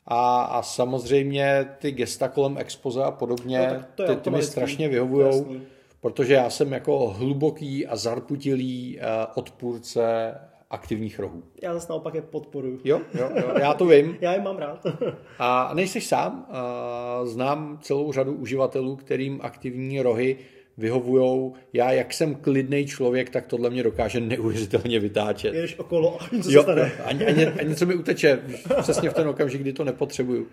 [0.07, 5.63] A, a samozřejmě ty gesta kolem expoze a podobně, no, ty, ty mi strašně vyhovují,
[6.01, 9.03] protože já jsem jako hluboký a zarputilý uh,
[9.35, 10.35] odpůrce
[10.71, 11.43] aktivních rohů.
[11.63, 12.81] Já zase naopak je podporuji.
[12.85, 14.17] Jo, jo, jo, já to vím.
[14.21, 14.87] já je mám rád.
[15.39, 16.47] a nejsi sám.
[16.49, 20.37] Uh, znám celou řadu uživatelů, kterým aktivní rohy
[20.79, 21.55] vyhovujou.
[21.73, 25.55] Já, jak jsem klidný člověk, tak tohle mě dokáže neuvěřitelně vytáčet.
[25.55, 26.93] Jedeš okolo a něco jo, se stane.
[27.05, 28.41] A, a, a něco mi uteče
[28.83, 30.47] přesně v ten okamžik, kdy to nepotřebuju.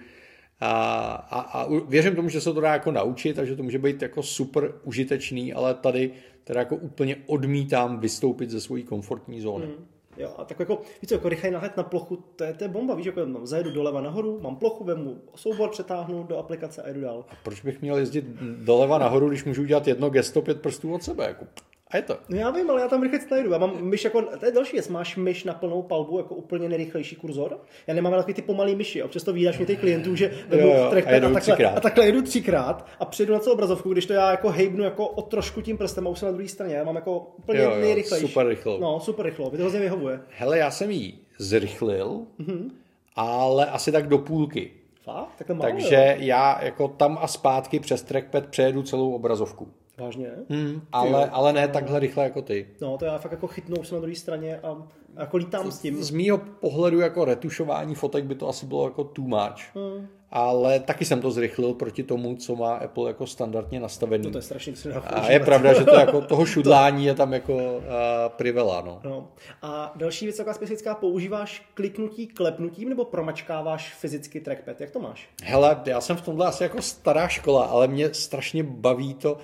[0.60, 3.80] A, a, a věřím tomu, že se to dá jako naučit a že to může
[3.80, 6.12] být jako super užitečný, ale tady
[6.44, 9.66] teda jako úplně odmítám vystoupit ze svojí komfortní zóny.
[9.66, 9.86] Hmm.
[10.18, 12.68] Jo, a tak jako, víš co, jako rychlej náhled na plochu, to je, to je
[12.68, 16.90] bomba, víš, jako mám, zajedu doleva nahoru, mám plochu, vemu soubor, přetáhnu do aplikace a
[16.90, 17.26] jdu dál.
[17.30, 18.26] A proč bych měl jezdit
[18.66, 21.46] doleva nahoru, když můžu udělat jedno gesto pět prstů od sebe, jako
[21.94, 22.18] a je to.
[22.30, 23.52] No já vím, ale já tam rychle najdu.
[23.52, 26.70] Já mám myš jako, to je další věc, máš myš na plnou palbu jako úplně
[26.70, 27.60] nejrychlejší kurzor.
[27.88, 29.04] Já nemám takový ty pomalý myši.
[29.04, 32.22] Občas to vídáš mě těch klientů, že jo, jo, a, a, takhle, a takhle jedu
[32.22, 35.78] třikrát a přijdu na celou obrazovku, když to já jako hejbnu jako o trošku tím
[35.78, 36.76] prstem a už jsem na druhé straně.
[36.76, 38.28] Já mám jako úplně jo, jo, nejrychlejší.
[38.28, 38.80] Super rychlou.
[38.80, 39.50] No, super rychlo.
[39.50, 40.20] Mě to hrozně vyhovuje.
[40.30, 42.72] Hele, já jsem jí zrychlil, mm-hmm.
[43.16, 44.72] ale asi tak do půlky.
[45.04, 45.30] Fakt?
[45.38, 49.68] Tak Takže já jako tam a zpátky přes trackpad přejedu celou obrazovku.
[49.98, 50.32] Vážně?
[50.50, 52.68] Hmm, ale, ale ne takhle rychle jako ty.
[52.82, 54.88] No, to já fakt jako chytnou se na druhé straně a
[55.20, 56.04] jako lítám s tím.
[56.04, 59.76] Z mýho pohledu jako retušování fotek by to asi bylo jako too much.
[59.76, 64.26] Hmm ale taky jsem to zrychlil proti tomu, co má Apple jako standardně nastavený.
[64.26, 64.74] No to je strašně
[65.06, 67.82] A je pravda, že to jako toho šudlání je tam jako uh,
[68.28, 68.82] privela.
[68.86, 69.00] No.
[69.04, 69.28] no.
[69.62, 74.82] A další věc, taková specifická, používáš kliknutí klepnutím nebo promačkáváš fyzicky trackpad?
[74.82, 75.30] Jak to máš?
[75.44, 79.38] Hele, já jsem v tomhle asi jako stará škola, ale mě strašně baví to,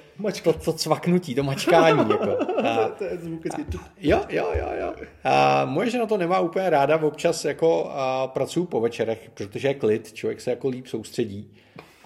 [0.43, 2.09] to, to cvaknutí, to mačkání.
[2.09, 2.37] jako.
[2.67, 3.45] A, to je zvuk.
[3.45, 3.57] A,
[3.99, 4.93] jo, jo, jo, jo.
[5.23, 9.73] A moje žena to nemá úplně ráda, občas jako a pracuju po večerech, protože je
[9.73, 11.51] klid, člověk se jako líp soustředí.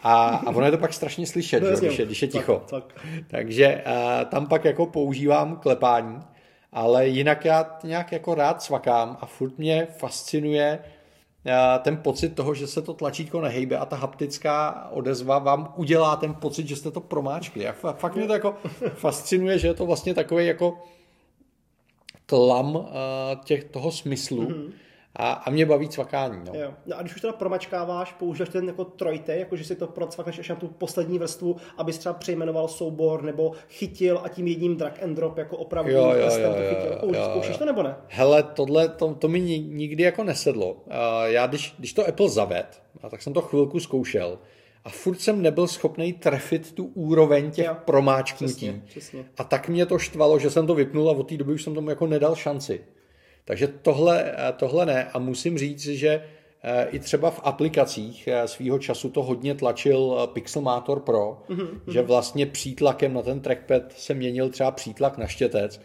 [0.03, 2.63] A, a ono je to pak strašně slyšet, no, že, když, je, když je ticho.
[2.69, 3.05] Tak, tak.
[3.27, 6.19] Takže a, tam pak jako používám klepání,
[6.71, 10.79] ale jinak já nějak jako rád cvakám a furt mě fascinuje
[11.53, 16.15] a, ten pocit toho, že se to tlačítko nehejbe a ta haptická odezva vám udělá
[16.15, 17.67] ten pocit, že jste to promáčkli.
[17.67, 18.55] A fakt mě to jako
[18.93, 20.83] fascinuje, že je to vlastně takový jako
[22.25, 22.87] tlam
[23.43, 24.45] těch, toho smyslu.
[24.45, 24.71] Mm-hmm
[25.15, 26.41] A, a mě baví cvakání.
[26.53, 26.59] No.
[26.59, 26.73] Jo.
[26.85, 30.39] No a když už teda promačkáváš, používáš ten jako trojte, jako že si to procvakneš
[30.39, 35.03] až na tu poslední vrstvu, abys třeba přejmenoval soubor nebo chytil a tím jedním drag
[35.03, 36.91] and drop jako opravdu Jo, jo, testem jo, to jo, chytil.
[36.91, 37.57] jo, Použ- jo, Zkoušíš jo.
[37.57, 37.95] to nebo ne?
[38.07, 40.73] Hele, tohle, to, to mi ni- nikdy jako nesedlo.
[40.73, 40.81] Uh,
[41.25, 44.39] já, když, když to Apple zaved, a tak jsem to chvilku zkoušel,
[44.85, 47.75] a furt jsem nebyl schopný trefit tu úroveň těch Jo.
[47.85, 48.53] promáčknutí.
[48.53, 49.25] Přesně, přesně.
[49.37, 51.73] A tak mě to štvalo, že jsem to vypnul a od té doby už jsem
[51.75, 52.81] tomu jako nedal šanci.
[53.45, 55.09] Takže tohle, eh, tohle ne.
[55.13, 56.23] A musím říct, že
[56.63, 62.01] eh, i třeba v aplikacích eh, svýho času to hodně tlačil Pixelmator Pro, Mhm, že
[62.01, 65.81] vlastně přítlakem na ten trackpad se měnil třeba přítlak na štětec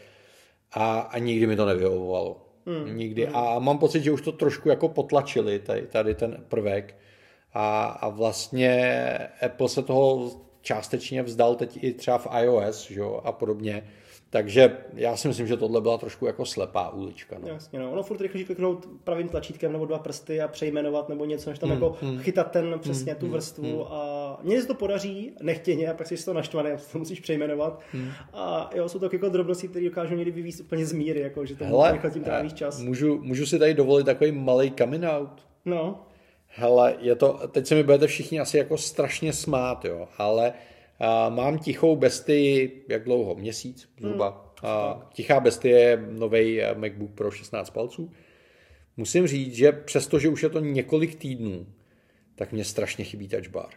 [0.72, 2.44] a, a nikdy mi to nevyhovovalo.
[2.66, 3.28] Hmm, Nikdy.
[3.28, 6.96] A mám pocit, že už to trošku jako potlačili, tady, tady ten prvek.
[7.54, 9.02] A, a vlastně
[9.46, 10.30] Apple se toho
[10.62, 13.88] částečně vzdal teď i třeba v iOS že jo, a podobně.
[14.30, 17.36] Takže já si myslím, že tohle byla trošku jako slepá ulička.
[17.42, 17.48] No.
[17.48, 17.92] Jasně, no.
[17.92, 21.70] Ono furt rychle kliknout pravým tlačítkem nebo dva prsty a přejmenovat nebo něco, než tam
[21.70, 26.06] Hmm, jako chytat ten přesně tu vrstvu a mně se to podaří nechtěně a pak
[26.06, 27.80] jsi z toho naštvaný a to musíš přejmenovat.
[27.92, 28.10] Hmm.
[28.32, 31.56] A jo, jsou to jako drobnosti, které dokážou někdy vyvízt úplně z míry, jako, že
[31.56, 32.80] tam Hele, tím trávíš čas.
[32.80, 35.46] můžu, můžu si tady dovolit takový malý coming out?
[35.64, 36.00] No,
[36.50, 40.54] Hele, je to, teď se mi budete všichni asi jako strašně smát, jo, ale a,
[41.28, 43.34] mám tichou bestii, jak dlouho?
[43.34, 44.54] Měsíc zhruba.
[44.62, 48.12] A, tichá bestie je nový MacBook Pro 16 palců.
[48.96, 51.66] Musím říct, že přestože už je to několik týdnů,
[52.34, 53.70] tak mě strašně chybí touch bar.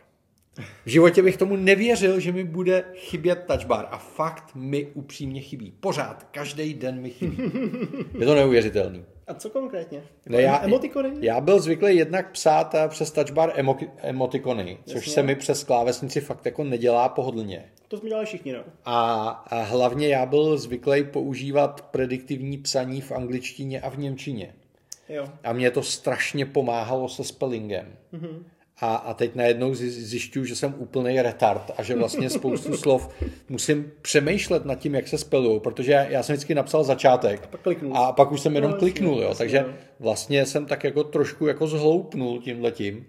[0.86, 5.42] V životě bych tomu nevěřil, že mi bude chybět touch bar a fakt mi upřímně
[5.42, 5.74] chybí.
[5.80, 7.38] Pořád, každý den mi chybí.
[8.20, 9.06] Je to neuvěřitelný.
[9.28, 10.04] A co konkrétně?
[10.26, 11.12] Ne, já, Emotikony?
[11.20, 15.14] já byl zvyklý jednak psát eh, přes touchbar emo, emotikony, což Jasně.
[15.14, 17.66] se mi přes klávesnici fakt jako nedělá pohodlně.
[17.88, 18.64] To jsme dělali všichni, no.
[18.86, 24.54] A, a hlavně já byl zvyklý používat prediktivní psaní v angličtině a v němčině.
[25.10, 25.28] Jo.
[25.44, 27.96] A mě to strašně pomáhalo se spellingem.
[28.14, 28.44] Mm-hmm.
[28.82, 33.10] A, a teď najednou zjišťuju, že jsem úplný retard a že vlastně spoustu slov
[33.50, 37.62] musím přemýšlet nad tím, jak se spelují, protože já, já jsem vždycky napsal začátek pak
[37.62, 37.98] kliknul.
[37.98, 39.36] a pak už jsem jenom No, kliknul, jo.
[39.38, 39.74] takže no.
[40.00, 43.06] vlastně jsem tak jako trošku jako zhloupnul tímhletím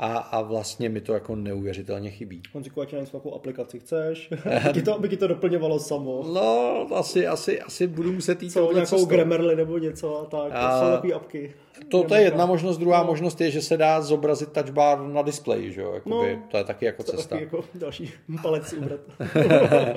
[0.00, 2.42] a, a vlastně mi to jako neuvěřitelně chybí.
[2.52, 4.30] Honziku, ať něco takovou aplikaci chceš,
[4.64, 6.24] aby ti to, aby ti to doplňovalo samo.
[6.34, 9.04] No, asi, asi, asi budu muset jít Co, nějakou.
[9.04, 10.52] Grammarly nebo něco a tak.
[10.54, 11.54] A- To jsou takové apky.
[11.88, 13.06] To, to je jedna možnost, druhá No.
[13.06, 16.42] možnost je, že se dá zobrazit touch bar na displeji, že jo, Jakoby, No.
[16.50, 17.28] to je taky jako cesta.
[17.28, 19.00] Taky jako další palec ubrat.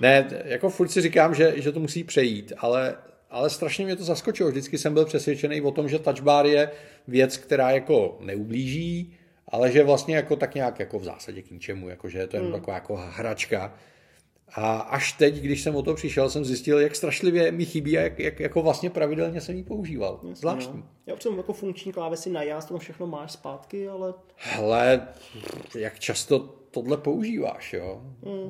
[0.00, 2.94] Ne, jako furt si říkám, že, že to musí přejít, ale,
[3.30, 4.50] ale strašně mě to zaskočilo.
[4.50, 6.70] Vždycky jsem byl přesvědčený o tom, že touch bar je
[7.08, 9.14] věc, která jako neublíží,
[9.54, 12.36] ale že vlastně jako tak nějak jako v zásadě k ničemu, jako že je to
[12.36, 12.54] jen Hmm.
[12.54, 13.74] taková jako hračka.
[14.54, 18.00] A až teď, když jsem o to přišel, jsem zjistil, jak strašlivě mi chybí a
[18.00, 20.20] jak, jak jako vlastně pravidelně jsem ji používal.
[20.32, 20.78] Zvláštní.
[20.80, 20.86] No.
[21.06, 25.08] Já jsem jako funkční klávesy na jas, tam všechno máš zpátky, ale Hele,
[25.76, 26.38] jak často
[26.70, 28.02] tohle používáš, jo?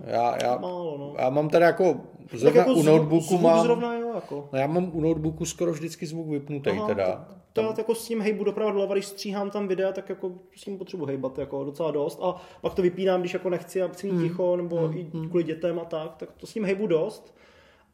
[0.06, 1.14] Já, já, málo, no.
[1.18, 4.48] já mám tady jako, Tak zrovna jako u notebooku zvuk mám, zrovna jo, jako.
[4.52, 7.26] no já mám u notebooku skoro vždycky zvuk vypnutý Aha, teda.
[7.28, 10.32] To, to já jako s tím hejbu doprava doleva, když stříhám tam videa, tak jako
[10.56, 13.88] s tím potřebuji hejbat jako docela dost a pak to vypínám, když jako nechci a
[13.88, 17.34] chci mít ticho nebo i kvůli dětem a tak, tak to s tím hejbu dost.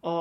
[0.03, 0.13] A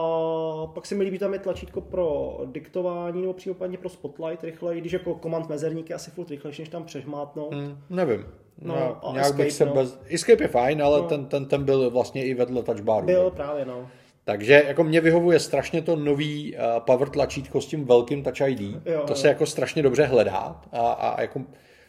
[0.73, 4.91] pak se mi líbí, tam je tlačítko pro diktování nebo případně pro spotlight rychle, když
[4.93, 7.53] jako komand mezerník je asi furt rychlejší, než tam přežmátnout.
[7.53, 8.25] Hm, nevím.
[8.61, 9.73] No, No, a nějak Escape, bych se no.
[9.73, 9.99] bez...
[10.09, 11.07] Escape je fajn, ale No.
[11.07, 13.05] ten, ten, ten byl vlastně i vedle touchbaru.
[13.05, 13.35] Byl že?
[13.35, 13.87] právě, no.
[14.23, 18.61] Takže jako mě vyhovuje strašně to nový uh, power tlačítko s tím velkým Touch ID.
[18.61, 19.15] Jo, to jo.
[19.15, 21.41] se jako strašně dobře hledá a, a jako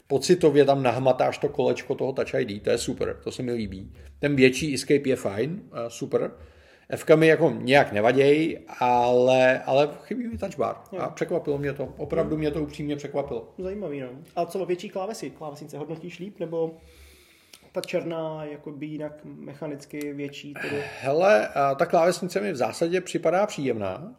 [0.06, 3.92] pocitově tam nahmatáš to kolečko toho Touch ID, to je super, to se mi líbí.
[4.18, 6.30] Ten větší Escape je fajn, uh, super.
[6.96, 10.76] FK mi jako nějak nevaděj, ale, ale chybí mi touch bar.
[10.98, 11.94] A překvapilo mě to.
[11.96, 13.54] Opravdu mě to upřímně překvapilo.
[13.58, 14.08] Zajímavý, no.
[14.36, 15.30] A co větší klávesy?
[15.30, 16.76] Klávesnice hodnotíš líp, nebo
[17.72, 20.54] ta černá jako by jinak mechanicky větší?
[20.54, 20.82] Tedy...
[21.00, 24.14] Hele, ta klávesnice mi v zásadě připadá příjemná.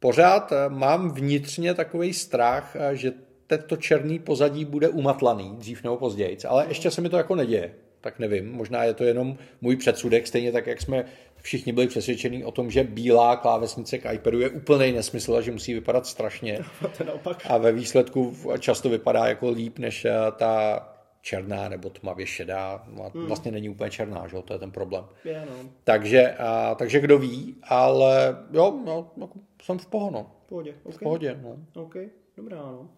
[0.00, 3.12] Pořád eh, mám vnitřně takový strach, eh, že
[3.46, 7.74] tento černý pozadí bude umatlaný dřív nebo později, ale ještě se mi to jako neděje.
[8.00, 11.04] Tak nevím, možná je to jenom můj předsudek, stejně tak, jak jsme
[11.42, 15.52] všichni byli přesvědčení o tom, že bílá klávesnice k iPadu je úplný nesmysl a že
[15.52, 16.60] musí vypadat strašně.
[17.48, 20.80] A ve výsledku často vypadá jako líp než eh, ta
[21.26, 22.84] černá nebo tmavě šedá.
[22.88, 24.36] No a Vlastně není úplně černá, že?
[24.44, 25.04] to je ten problém.
[25.24, 25.70] Je, no.
[25.84, 30.30] Takže, a, takže kdo ví, ale jo, no, jako jsem v pohono.
[30.44, 30.72] V pohodě.
[30.82, 30.98] V Okay.
[31.02, 31.82] pohodě, no.
[31.82, 31.94] OK,
[32.36, 32.88] dobrá, no.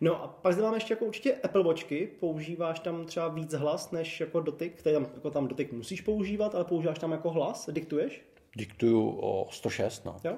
[0.00, 3.90] No a pak zde máme ještě jako určitě Apple Watchky, používáš tam třeba víc hlas
[3.90, 7.68] než jako dotyk, který tam, jako tam dotyk musíš používat, ale používáš tam jako hlas,
[7.72, 8.22] diktuješ,
[8.56, 10.16] Diktuju o 106, no.
[10.24, 10.32] jo?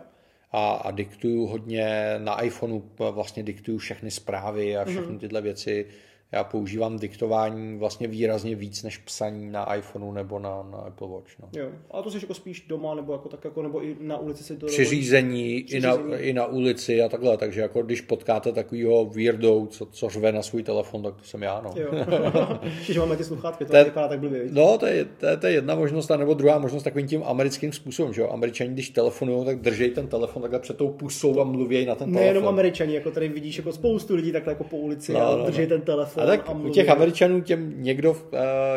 [0.52, 5.86] a, a diktuju hodně na iPhoneu, vlastně diktuju všechny zprávy a všechny tyhle věci
[6.32, 11.38] já používám diktování vlastně výrazně víc než psaní na iPhoneu nebo na, na Apple Watch.
[11.42, 11.48] No.
[11.60, 11.68] Jo.
[11.90, 14.56] A to jsi jako spíš doma nebo jako tak jako, nebo i na ulici si
[14.56, 19.04] to Při řízení, i na, i na ulici a takhle, takže jako když potkáte takovýho
[19.04, 21.72] weirdo, co, co řve na svůj telefon, tak to jsem já, no.
[21.76, 21.90] Jo.
[22.84, 24.42] Když máme ty sluchátky, to, vypadá tak blbě.
[24.50, 27.72] No, to je, to, je, to je jedna možnost, nebo druhá možnost takovým tím americkým
[27.72, 28.28] způsobem, že jo.
[28.32, 32.06] Američani, když telefonují, tak držej ten telefon takhle před tou pusou a mluví na ten
[32.06, 32.22] telefon.
[32.22, 35.46] Nejenom američani, jako tady vidíš jako spoustu lidí takhle jako po ulici no, a no,
[35.46, 35.68] držej no.
[35.68, 36.19] ten telefon.
[36.22, 38.18] A tak a u těch Američanů těm někdo uh,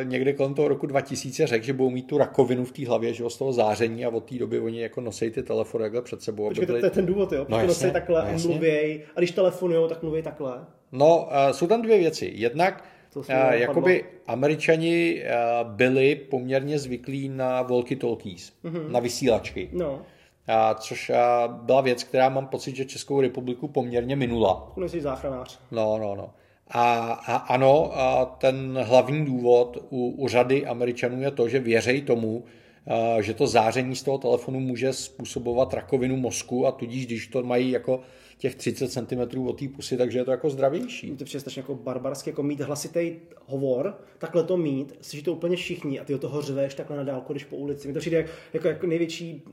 [0.04, 3.24] někde kolem toho roku 2000 řekl, že budou mít tu rakovinu v té hlavě, že
[3.28, 6.48] z toho záření a od té doby oni jako nosí ty telefony takhle před sebou.
[6.48, 6.80] Počkej, byli...
[6.80, 7.46] to je ten důvod, jo?
[7.50, 10.66] No, nosí takhle no, a mluví a když telefonují, tak mluví takhle.
[10.92, 12.32] No, uh, jsou tam dvě věci.
[12.36, 12.84] Jednak
[13.16, 18.92] uh, jakoby američani uh, byli poměrně zvyklí na walkie-talkies, mm-hmm.
[18.92, 19.70] na vysílačky.
[19.72, 20.02] No.
[20.48, 24.74] A, což a, byla věc, která mám pocit, že Českou republiku poměrně minula.
[24.88, 25.60] Jsi záchranář.
[25.72, 26.30] No, no, no.
[26.74, 32.02] A, a ano, a ten hlavní důvod u, u řady Američanů je to, že věří
[32.02, 32.44] tomu,
[32.88, 37.44] a, že to záření z toho telefonu může způsobovat rakovinu mozku a tudíž, když to
[37.44, 38.00] mají jako
[38.38, 41.12] těch 30 cm od té pusy, takže je to jako zdravější.
[41.12, 45.56] To je strašně jako barbarské, jako mít hlasitý hovor, takhle to mít, slyší to úplně
[45.56, 47.88] všichni a ty o toho řveš takhle na dálku, když po ulici.
[47.88, 49.44] Mi to přijde jako, jako, jako největší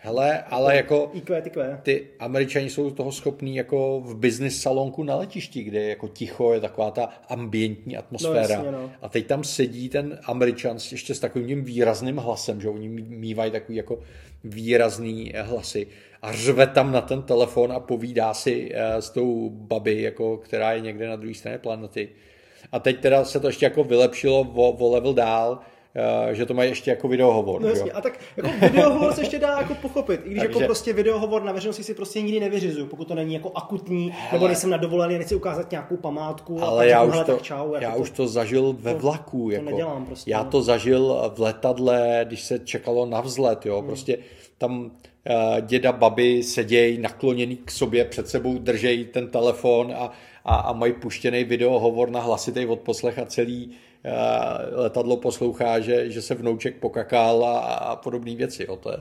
[0.00, 1.78] Hele, ale jako IQ, IQ.
[1.82, 6.52] ty američani jsou toho schopní jako v business salonku na letišti, kde je jako ticho,
[6.52, 8.58] je taková ta ambientní atmosféra.
[8.58, 8.90] No, jasně, no.
[9.02, 13.50] A teď tam sedí ten američan ještě s takovým tím výrazným hlasem, že oni mývají
[13.50, 13.98] takový jako
[14.44, 15.86] výrazný hlasy
[16.22, 20.72] a řve tam na ten telefon a povídá si eh, s tou babi, jako, která
[20.72, 22.08] je někde na druhé straně planety.
[22.72, 25.77] A teď teda se to ještě jako vylepšilo o, o level dál, Eh,
[26.32, 27.62] že to mají ještě jako videohovor.
[27.62, 30.58] No jasně, a tak jako videohovor se ještě dá jako pochopit, i když Takže...
[30.58, 34.32] jako prostě videohovor na veřejnosti si prostě nikdy nevyřizuju, pokud to není jako akutní, Hele.
[34.32, 36.62] nebo nejsem na dovolený, nechci ukázat nějakou památku.
[36.62, 39.44] Ale já, už, to, čau, já jako už to zažil ve vlaku.
[39.44, 39.64] To, jako.
[39.64, 40.30] to nedělám prostě.
[40.30, 43.86] Já to zažil v letadle, když se čekalo na vzlet, jo, hmm.
[43.86, 44.18] prostě
[44.58, 44.90] tam uh,
[45.60, 50.10] děda, baby sedějí nakloněný k sobě, před sebou držejí ten telefon a,
[50.44, 53.87] a, a mají puštěný videohovor na hlasitý odposlech a celý Eh,
[54.72, 58.66] letadlo poslouchá, že, že se vnouček pokakal a, a podobné věci.
[58.68, 58.76] Jo.
[58.76, 58.96] To je,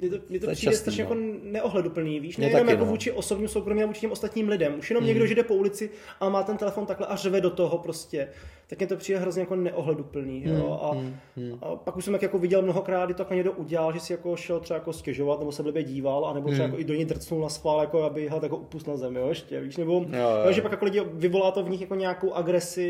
[0.00, 1.10] mě to, mě to, to přijde strašně no.
[1.10, 2.90] jako neohleduplný, víš, nejenom jako no.
[2.90, 4.78] vůči osobním soukromí, ale vůči těm ostatním lidem.
[4.78, 5.08] Už jenom mm.
[5.08, 5.90] někdo, že jde po ulici
[6.20, 8.28] a má ten telefon takhle a řve do toho prostě
[8.68, 10.40] tak mě to přijde hrozně jako neohleduplný.
[10.40, 10.78] Hmm, jo?
[10.82, 11.58] A, hmm, hmm.
[11.62, 14.12] a, pak už jsem jak jako viděl mnohokrát, kdy to jako někdo udělal, že si
[14.12, 16.72] jako šel třeba jako stěžovat, nebo se blbě díval, a nebo třeba hmm.
[16.72, 19.28] jako i do ní drcnul na schvál, jako aby ho jako upust na zem, jo,
[19.28, 20.52] ještě, víš, nebo jo, jo.
[20.52, 22.82] že pak jako lidi vyvolá to v nich jako nějakou agresi,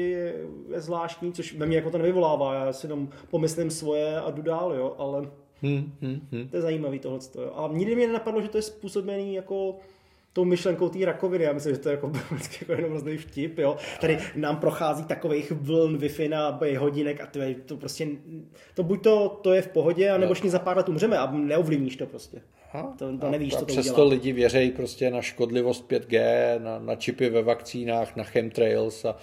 [0.71, 4.43] je zvláštní, což ve mně jako to nevyvolává, já si jenom pomyslím svoje a jdu
[4.43, 5.29] dál, jo, ale
[5.63, 6.49] hmm, hmm, hmm.
[6.49, 7.19] to je zajímavý tohle.
[7.55, 9.77] A nikdy mě nenapadlo, že to je způsobený jako
[10.33, 11.45] tou myšlenkou té rakoviny.
[11.45, 12.13] Já myslím, že to je jako,
[12.61, 13.59] jako jenom hrozný vtip.
[13.59, 13.77] Jo.
[14.01, 18.09] Tady nám prochází takových vln Wi-Fi na hodinek a to, je, to prostě,
[18.75, 20.51] to buď to, to je v pohodě, anebo no.
[20.51, 22.43] za pár let umřeme a neovlivníš to prostě.
[22.73, 22.95] Aha.
[22.99, 24.09] To, to nevíš, a, co to přesto udělá.
[24.09, 26.21] lidi věří prostě na škodlivost 5G,
[26.63, 29.17] na, na čipy ve vakcínách, na chemtrails a,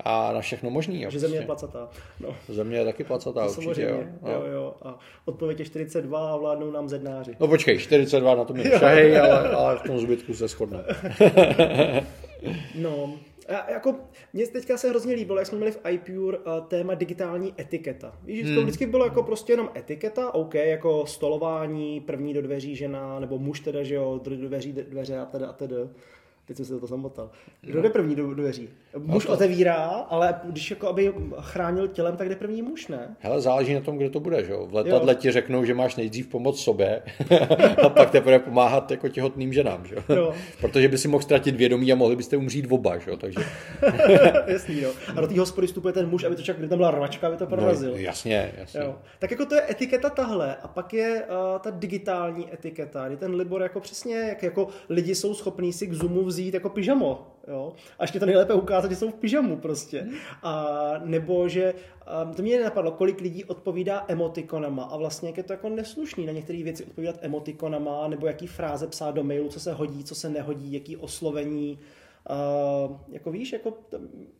[0.00, 1.02] a na všechno možný.
[1.02, 1.66] Jo, že země je prostě.
[1.66, 1.90] placatá.
[2.20, 2.36] No.
[2.48, 3.82] Země je taky placatá, to určitě.
[3.82, 4.04] Jo.
[4.22, 4.30] No.
[4.30, 4.74] jo, jo.
[4.82, 7.36] A odpověď je 42 a vládnou nám zednáři.
[7.40, 10.84] No počkej, 42 na tom je šahej, ale, ale v tom zbytku se shodne.
[12.74, 13.14] no,
[13.48, 13.94] a jako,
[14.32, 18.18] mně teďka se hrozně líbilo, jak jsme měli v iPure uh, téma digitální etiketa.
[18.24, 18.54] Víš, hmm.
[18.54, 23.38] to vždycky bylo jako prostě jenom etiketa, OK, jako stolování, první do dveří žena, nebo
[23.38, 25.76] muž teda, že jo, do dveří dveře a teda a teda.
[26.46, 27.30] Teď jsem se to zamotal.
[27.60, 27.82] Kdo no.
[27.82, 28.68] jde první do dveří?
[28.98, 29.32] Muž no to...
[29.32, 33.16] otevírá, ale když jako aby chránil tělem, tak jde první muž, ne?
[33.20, 34.66] Hele, záleží na tom, kde to bude, že jo?
[34.66, 35.18] V letadle jo.
[35.18, 37.02] ti řeknou, že máš nejdřív pomoct sobě
[37.84, 40.34] a pak teprve pomáhat jako těhotným ženám, že jo?
[40.60, 43.16] Protože by si mohl ztratit vědomí a mohli byste umřít oba, že jo?
[43.16, 43.40] Takže...
[44.46, 44.92] Jasný, jo.
[45.16, 47.46] A do té hospody vstupuje ten muž, aby to čak, tam byla rvačka, aby to
[47.46, 47.90] prorazil.
[47.90, 48.80] No, jasně, jasně.
[48.80, 48.94] Jo.
[49.18, 53.34] Tak jako to je etiketa tahle a pak je uh, ta digitální etiketa, kdy ten
[53.34, 57.72] Libor jako přesně, jak jako lidi jsou schopní si k Zoomu vzít jako pyžamo, jo.
[57.98, 60.06] A ještě to nejlépe ukázat, že jsou v pyžamu prostě.
[60.42, 60.74] A
[61.04, 61.74] nebo že,
[62.24, 66.26] um, to mě nenapadlo, kolik lidí odpovídá emotikonama a vlastně jak je to jako neslušný
[66.26, 70.14] na některé věci odpovídat emotikonama, nebo jaký fráze psát do mailu, co se hodí, co
[70.14, 71.78] se nehodí, jaký oslovení,
[72.30, 73.72] Uh, jako víš, jako,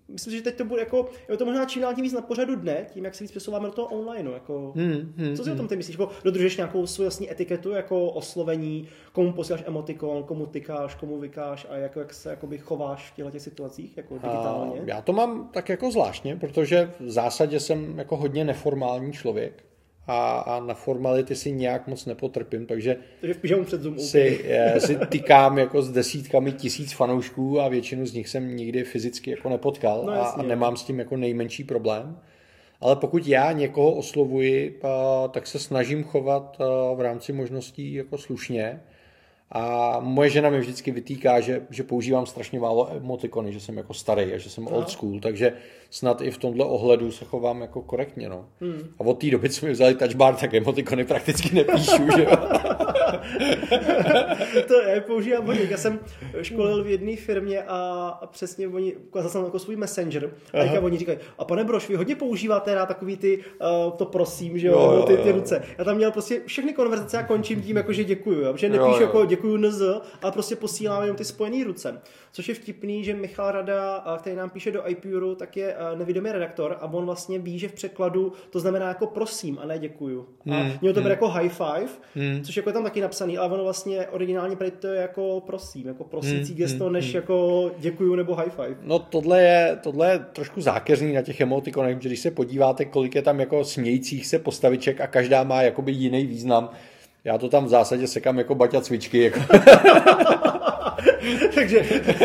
[0.09, 2.57] myslím, že teď to bude jako, je to možná čím dál tím víc na pořadu
[2.57, 4.31] dne, tím, jak se víc přesouváme do toho online.
[4.31, 5.59] Jako, hmm, hmm, co si hmm.
[5.59, 5.99] o tom ty myslíš?
[5.99, 11.67] Jako, dodržuješ nějakou svou vlastní etiketu, jako oslovení, komu posíláš emotikon, komu tykáš, komu vykáš
[11.71, 14.81] a jako, jak se jakoby, chováš v těchto těch situacích, jako digitálně?
[14.81, 19.65] Uh, já to mám tak jako zvláštně, protože v zásadě jsem jako hodně neformální člověk
[20.07, 23.99] a, a na formality si nějak moc nepotrpím, takže Takže v před Zoom.
[23.99, 28.85] si, eh, si tykám jako s desítkami tisíc fanoušků a většinu z nich jsem nikdy
[28.85, 30.43] fyzicky jako nepotkal No a, jasně.
[30.43, 32.19] a nemám s tím jako nejmenší problém.
[32.81, 38.19] Ale pokud já někoho oslovuji, a, tak se snažím chovat a, v rámci možností jako
[38.19, 38.81] slušně.
[39.55, 43.95] A moje žena mi vždycky vytýká, že, že používám strašně málo emotikony, že jsem jako
[43.95, 45.53] starý a že jsem old school, takže
[45.91, 48.29] snad i v tomhle ohledu se chovám jako korektně.
[48.29, 48.45] No.
[48.61, 48.89] Hmm.
[48.99, 52.03] A od té doby, co mi vzali touch bar, tak emotikony prakticky nepíšu.
[52.17, 52.31] že jo.
[54.69, 55.67] to já je používám hodně.
[55.71, 55.99] Já jsem
[56.43, 60.81] školil v jedné firmě a, a přesně oni, ukázal jsem jako svůj messenger a teďka
[60.81, 64.67] oni říkají, a pane Broš, vy hodně používáte na takový ty, uh, to prosím, že
[64.67, 65.63] jo, Jo, jo, ty, ty ruce.
[65.79, 68.57] Já tam měl prostě všechny konverzace a končím tím, jako že děkuju, jo?
[68.57, 69.01] že nepíšu Jo, jo.
[69.01, 69.83] jako děkuju NZ,
[70.23, 72.01] ale prostě posílám jenom ty spojené ruce.
[72.33, 75.97] Což je vtipný, že Michal Rada, a který nám píše do iPuru, tak je eh,
[75.97, 79.79] nevědomý redaktor a on vlastně ví, že v překladu to znamená jako prosím a ne
[79.79, 80.27] děkuju.
[80.51, 81.89] A Hmm, měl to být jako high five,
[82.45, 85.87] což jako je tam taky napsaný, ale ono vlastně originálně prý to je jako prosím,
[85.87, 88.77] jako prosící Hmm, gesto, než jako děkuju nebo high five.
[88.83, 93.15] No tohle je, tohle je trošku zákeřný na těch emotikonech, že když se podíváte, kolik
[93.15, 96.71] je tam jako smějících se postaviček a každá má jakoby jiný význam,
[97.25, 99.23] já to tam v zásadě sekám jako baťa cvičky.
[99.23, 99.41] Jako.
[101.55, 101.83] Takže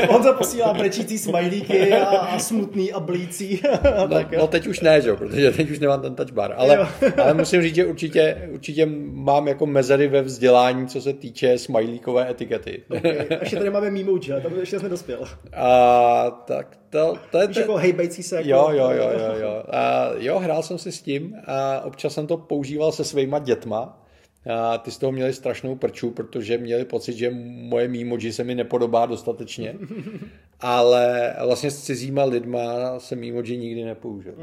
[0.07, 3.61] on to posílá brečící smajlíky a, a smutný a blící.
[3.95, 5.09] a No, tak, no teď už ne, že?
[5.09, 6.53] jo, protože teď už nemám ten touch bar.
[6.57, 6.87] Ale,
[7.23, 12.31] ale musím říct, že určitě, určitě mám jako mezery ve vzdělání, co se týče smajlíkové
[12.31, 12.83] etikety.
[12.97, 13.27] Okay.
[13.39, 15.19] Ještě tady máme Memoji, ale tam ještě jsme dospěl.
[15.53, 17.47] A tak to, to je...
[17.47, 18.35] Víš, jako hejbající se.
[18.35, 19.63] Jako, Jo, jo, jo, jo, jo.
[19.69, 24.03] A jo, hrál jsem si s tím a občas jsem to používal se svýma dětma.
[24.49, 28.55] A ty z toho měli strašnou prču, protože měli pocit, že moje Memoji se mi
[28.55, 29.75] nepodobá dostatečně.
[30.59, 34.33] Ale vlastně s cizíma lidma jsem Memoji nikdy nepoužil.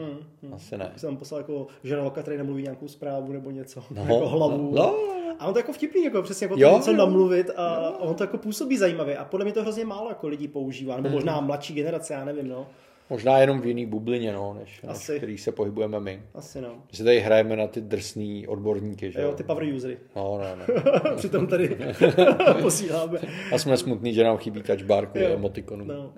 [0.52, 0.92] Asi ne.
[0.96, 4.72] Jsem poslal jako žena Loka, který nemluví nějakou zprávu nebo něco, No, jako hlavu.
[4.74, 4.94] no.
[5.38, 6.96] A on to jako vtipný, jako přesně jako Jo, něco jo.
[6.96, 9.16] namluvit a, a on to jako působí zajímavě.
[9.16, 11.02] A podle mě to hrozně málo jako lidí používá, Hmm.
[11.02, 12.66] nebo možná mladší generace, já nevím, no.
[13.10, 15.16] Možná jenom v jiný bublině, no, než, než Asi.
[15.16, 16.22] který se pohybujeme my.
[16.34, 16.68] Asi no.
[16.68, 19.98] My se tady hrajeme na ty drsný odborníky, že Jo, ty power usery.
[20.16, 21.16] No, no, no.
[21.16, 21.76] Přitom tady
[22.62, 23.18] posíláme.
[23.52, 25.30] A jsme smutný, že nám chybí touch bar kvůli Jo.
[25.34, 25.84] emotikonu.
[25.84, 26.12] No.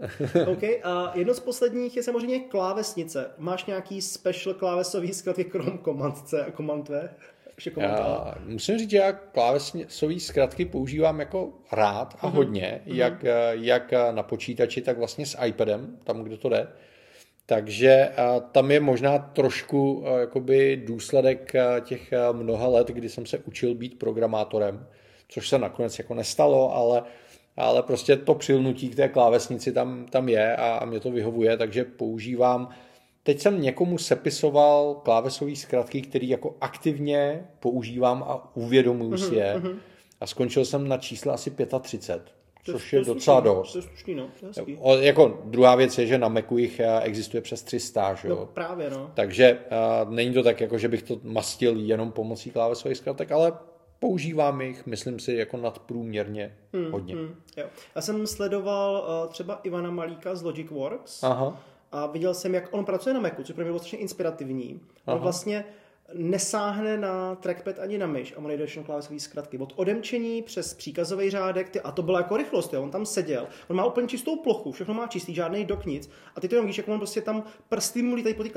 [0.47, 3.31] OK, a jedno z posledních je samozřejmě klávesnice.
[3.39, 7.09] Máš nějaký special klávesový zkratky krom Command C a Command V?
[7.75, 8.35] Command A.
[8.37, 12.19] Já musím říct, že já klávesové zkratky používám jako rád Mhm.
[12.23, 16.69] a hodně, jak, jak na počítači, tak vlastně s iPadem, tam, kde to jde.
[17.47, 18.11] Takže
[18.53, 21.53] tam je možná trošku jakoby důsledek
[21.85, 24.87] těch mnoha let, kdy jsem se učil být programátorem,
[25.29, 27.03] což se nakonec jako nestalo, ale,
[27.57, 31.57] ale prostě to přilnutí k té klávesnici tam, tam je a, a mě to vyhovuje,
[31.57, 32.69] takže používám
[33.27, 39.63] Teď jsem někomu sepisoval klávesové zkratky, který jako aktivně používám a uvědomuji si je.
[40.21, 41.51] A skončil jsem na čísle asi
[41.81, 42.33] 35,
[42.67, 43.73] To což to je docela slušný, dost.
[43.73, 44.29] To je slušný, no.
[44.41, 44.79] To je hezký.
[44.81, 48.37] O, jako druhá věc je, že na Macu jich eh, existuje přes 300, že jo?
[48.41, 49.11] No právě, no.
[49.15, 49.59] Takže
[50.05, 53.53] uh, není to tak, jako že bych to mastil jenom pomocí klávesových zkratek, ale
[53.99, 56.57] používám jich, myslím si, jako nadprůměrně
[56.91, 57.15] hodně.
[57.15, 57.67] Hmm, jo.
[57.95, 61.63] Já jsem sledoval uh, třeba Ivana Malíka z Logic Works Aha.
[61.93, 64.81] A viděl jsem, jak on pracuje na Macu, což pro mě bylo strašně inspirativní.
[65.07, 65.17] Aha.
[65.17, 65.65] On vlastně
[66.15, 69.59] nesáhne na trackpad ani na myš a on jde všechno klávesové zkratky.
[69.59, 72.83] Od odemčení přes příkazový řádek, ty, a to byla jako rychlost, jo.
[72.83, 73.47] on tam seděl.
[73.69, 76.11] On má úplně čistou plochu, všechno má čistý, žádný dok nic.
[76.37, 78.51] A ty to jenom víš, jak on prostě tam prsty mu lítají po té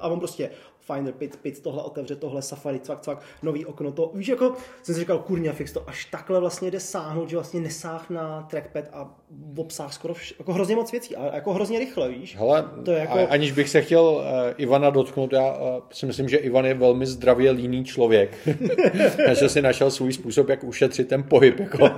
[0.00, 0.50] a on prostě
[0.80, 4.94] Finder, pit, pit, tohle otevře, tohle Safari, cvak, cvak, nový okno, to, víš, jako jsem
[4.94, 8.84] si říkal, kurňa fix, to až takhle vlastně jde sáhnout, že vlastně nesáh na trackpad
[8.92, 9.14] a
[9.56, 12.36] obsáh skoro vš- jako hrozně moc věcí, a jako hrozně rychle, víš.
[12.36, 14.22] Hele, To je jako- a- aniž bych se chtěl uh,
[14.56, 15.58] Ivana dotknout, já uh,
[15.92, 18.38] si myslím, že Ivan je velmi zdravě líný člověk.
[19.40, 21.60] že si našel svůj způsob, jak ušetřit ten pohyb.
[21.60, 21.84] Jako.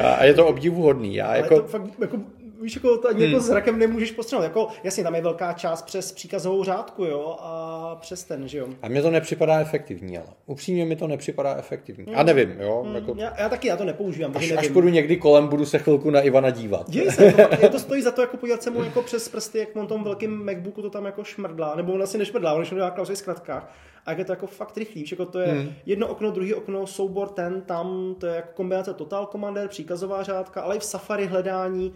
[0.00, 1.14] a, a je to obdivuhodný.
[1.14, 2.16] Já Ale jako, to fakt, jako,
[2.60, 4.44] víš, jako to ani jako zrakem nemůžeš postřelit.
[4.44, 8.68] Jako, jasně, tam je velká část přes příkazovou řádku, jo, a přes ten, že jo.
[8.82, 12.14] a mně to nepřipadá efektivní, ale upřímně mi to nepřipadá efektivní.
[12.14, 12.86] A nevím, jo.
[12.94, 14.72] Jako, Já, já taky, já to nepoužívám, až, až nevím.
[14.72, 16.90] půjdu někdy kolem, budu se chvilku na Ivana dívat.
[16.90, 19.58] Děj se, to, je to stojí za to jako podívat se mu jako přes prsty,
[19.58, 22.86] jak on tom velkým Macbooku to tam jako šmrdlá, nebo on asi nešmrdlá, on šmrdlá
[22.86, 23.74] jako v zkratkách.
[24.06, 25.72] A jak je to jako fakt rychlý, jako to je hmm.
[25.86, 30.60] jedno okno, druhý okno, soubor ten, tam, to je jako kombinace Total Commander, příkazová řádka,
[30.60, 31.92] ale i v Safari hledání.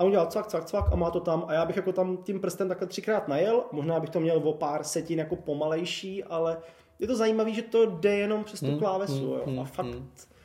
[0.00, 1.44] A on dělal cvak, cvak, cvak a má to tam.
[1.48, 4.52] A já bych jako tam tím prstem takhle třikrát najel, možná bych to měl o
[4.52, 6.58] pár setin jako pomalejší, ale
[6.98, 9.60] je to zajímavé, že to jde jenom přes tu klávesu, jo.
[9.60, 9.86] A fakt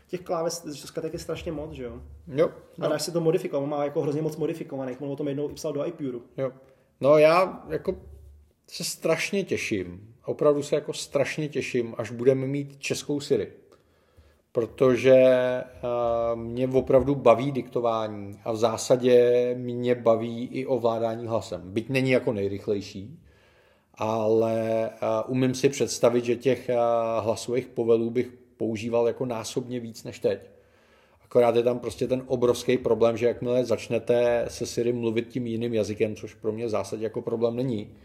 [0.07, 2.01] těch kláves, zkratek je strašně moc, že jo.
[2.27, 2.49] Jo,
[2.79, 5.49] A dáš si to modifikovat, on má jako hrozně moc modifikovaných, on o tom jednou
[5.49, 6.23] i psal do iPuru.
[6.37, 6.51] jo.
[7.01, 7.95] No já jako
[8.67, 13.51] se strašně těším opravdu se jako strašně těším, až budeme mít českou Siri.
[14.55, 15.23] Protože
[15.83, 21.61] uh, mě opravdu baví diktování a v zásadě mě baví i ovládání hlasem.
[21.65, 23.19] Byť není jako nejrychlejší,
[23.95, 26.75] ale uh, umím si představit, že těch uh,
[27.25, 30.39] hlasových povelů bych používal jako násobně víc než teď.
[31.23, 35.73] Akorát je tam prostě ten obrovský problém, že jakmile začnete se Siri mluvit tím jiným
[35.73, 37.95] jazykem, což pro mě v zásadě jako problém není,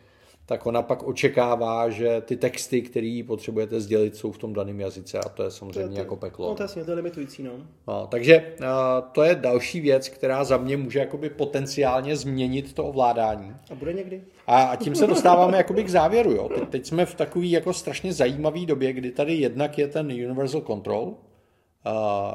[0.51, 5.19] tak ona pak očekává, že ty texty, které potřebujete sdělit, jsou v tom daném jazyce
[5.19, 6.49] a to je samozřejmě to je, jako peklo.
[6.49, 7.53] No to je to je limitující, no.
[7.89, 8.67] no takže uh,
[9.13, 13.55] to je další věc, která za mě může jakoby potenciálně změnit to ovládání.
[13.71, 14.23] A bude někdy?
[14.47, 16.33] A, a tím se dostáváme jakoby k závěru.
[16.33, 16.49] Jo.
[16.49, 20.61] Teď, teď jsme v takové jako strašně zajímavé době, kdy tady jednak je ten Universal
[20.61, 21.15] Control, uh,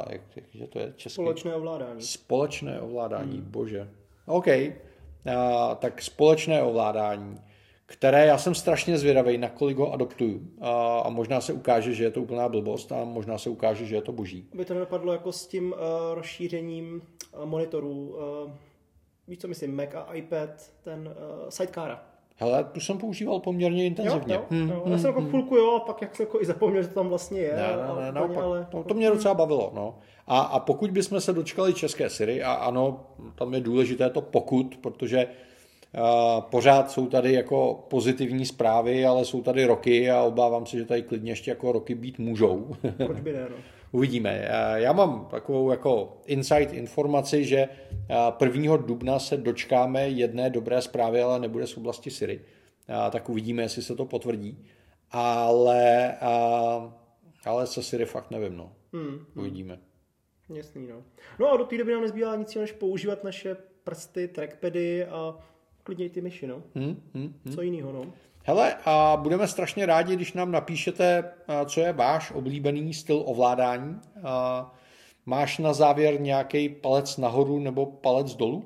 [0.09, 0.21] jak,
[0.53, 1.13] jak, to je český?
[1.13, 2.01] Společné ovládání.
[2.01, 3.51] Společné ovládání, hmm.
[3.51, 3.89] bože.
[4.25, 5.33] OK, uh,
[5.79, 7.44] tak společné ovládání
[7.85, 10.41] které já jsem strašně zvědavý, nakolik ho adoptuju.
[10.61, 13.95] A, a možná se ukáže, že je to úplná blbost a možná se ukáže, že
[13.95, 14.45] je to boží.
[14.53, 15.79] Aby to nedopadlo jako s tím uh,
[16.13, 17.01] rozšířením
[17.37, 18.15] uh, monitorů.
[18.45, 18.51] Uh,
[19.27, 20.49] víš, co myslím, Mac a iPad,
[20.83, 22.03] ten uh, sidecara.
[22.37, 24.33] Hele, tu jsem používal poměrně intenzivně.
[24.33, 24.81] Jo, jo, jo.
[24.81, 26.87] Hmm, Já jsem jako hmm, chvilku jo, a pak jak jsem jako i zapomněl, že
[26.87, 27.55] to tam vlastně je.
[27.55, 28.67] Ne, ne, ne, naopak, ale...
[28.71, 29.71] to, to mě docela bavilo.
[29.75, 29.97] No.
[30.27, 33.05] A, a pokud bychom se dočkali české Siri, a ano,
[33.35, 35.27] tam je důležité to pokud, protože
[36.39, 41.01] Pořád jsou tady jako pozitivní zprávy, ale jsou tady roky a obávám se, že tady
[41.01, 42.75] klidně ještě jako roky být můžou.
[43.05, 43.55] Proč by ne, no?
[43.91, 44.47] Uvidíme.
[44.75, 47.69] Já mám takovou jako insight informaci, že
[48.43, 48.77] 1.
[48.77, 52.41] dubna se dočkáme jedné dobré zprávy, ale nebude z oblasti Siri.
[53.11, 54.65] Tak uvidíme, jestli se to potvrdí.
[55.11, 56.13] Ale,
[57.45, 58.57] ale se Siri fakt nevím.
[58.57, 58.71] No.
[58.93, 59.25] Hmm, hmm.
[59.35, 59.79] Uvidíme.
[60.49, 61.03] Jasný, no.
[61.39, 65.37] No a do té doby nám nezbývá nic než používat naše prsty, trackpady a
[65.85, 66.63] klidně i ty myši, no.
[66.75, 67.55] Hmm, hmm, hmm.
[67.55, 68.05] Co jiného, no.
[68.43, 71.31] Hele, a budeme strašně rádi, když nám napíšete,
[71.65, 73.99] co je váš oblíbený styl ovládání.
[75.25, 78.65] Máš na závěr nějaký palec nahoru nebo palec dolů?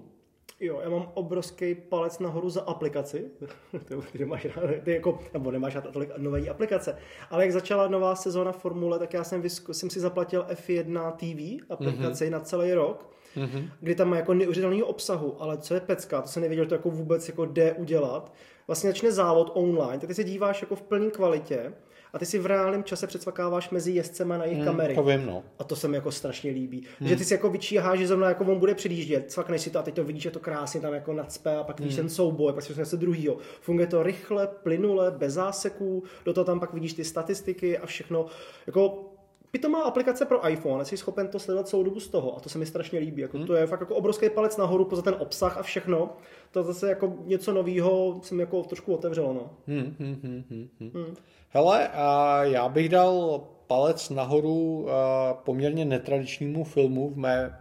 [0.59, 3.31] Jo, já mám obrovský palec nahoru za aplikaci.
[4.17, 4.47] ty máš
[4.83, 6.97] ty jako, nebo nemáš tolik nové aplikace.
[7.29, 11.65] Ale jak začala nová sezóna Formule, tak já jsem, vyzku, jsem si zaplatil F1 TV
[11.69, 12.31] aplikaci mm-hmm.
[12.31, 13.69] na celý rok mm-hmm.
[13.79, 16.75] kdy tam má jako neuvěřitelného obsahu, ale co je pecka, to se nevěděl, že to
[16.75, 18.33] jako vůbec jako jde udělat.
[18.67, 21.73] Vlastně začne závod online, tak ty se díváš jako v plné kvalitě
[22.13, 24.95] a ty si v reálném čase předsvakáváš mezi jezdcema na jejich mm, kamery.
[24.95, 25.43] To vím, no.
[25.59, 26.83] A to se mi jako strašně líbí.
[26.99, 27.07] Mm.
[27.07, 29.81] Že ty si jako vyčíháš, že zrovna jako on bude předjíždět, cvakneš si to a
[29.81, 32.01] teď to vidíš, že to krásně tam jako nadspe a pak vidíš mm.
[32.01, 33.37] ten souboj, pak si se druhýho.
[33.61, 38.25] Funguje to rychle, plynule, bez záseků, do toho tam pak vidíš ty statistiky a všechno.
[38.67, 39.08] Jako
[39.51, 42.57] pitomá aplikace pro iPhone, jsi schopen to sledovat celou dobu z toho a to se
[42.57, 43.21] mi strašně líbí.
[43.21, 43.47] Jako, hmm.
[43.47, 46.09] To je fakt jako obrovský palec nahoru poza ten obsah a všechno.
[46.51, 49.33] To zase jako něco nového jsem jako trošku otevřelo.
[49.33, 49.49] No.
[49.67, 50.91] Hmm, hmm, hmm, hmm, hmm.
[50.93, 51.15] Hmm.
[51.49, 54.87] Hele, a já bych dal palec nahoru
[55.33, 57.59] poměrně netradičnímu filmu v mé,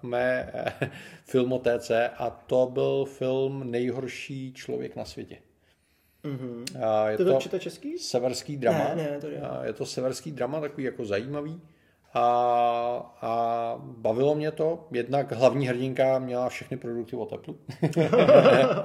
[0.00, 0.52] v mé
[1.24, 5.38] filmotéce a to byl film Nejhorší člověk na světě.
[6.26, 6.84] Mm-hmm.
[6.84, 7.98] A je to, to čte český?
[7.98, 8.94] Severský drama.
[8.94, 9.42] Ne, ne, to je.
[9.62, 11.60] Je to severský drama, takový jako zajímavý.
[12.14, 14.88] A, a bavilo mě to.
[14.92, 17.54] Jednak hlavní hrdinka měla všechny produkty od Apple.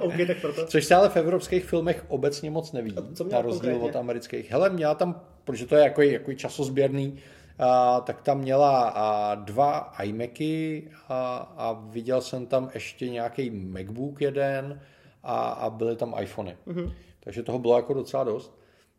[0.00, 0.66] okay, tak proto.
[0.66, 2.94] Což se ale v evropských filmech obecně moc neví.
[3.14, 3.90] co na rozdíl konkrétně?
[3.90, 4.50] od amerických.
[4.50, 7.18] Hele, měla tam, protože to je jako, jako časozběrný,
[7.58, 14.20] a, tak tam měla a, dva iMacy a, a viděl jsem tam ještě nějaký MacBook
[14.20, 14.80] jeden
[15.22, 16.56] a, a byly tam iPhony.
[16.66, 16.92] Mm-hmm.
[17.24, 18.58] Takže toho bylo jako docela dost.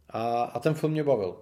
[0.10, 1.36] A, a ten film mě bavil.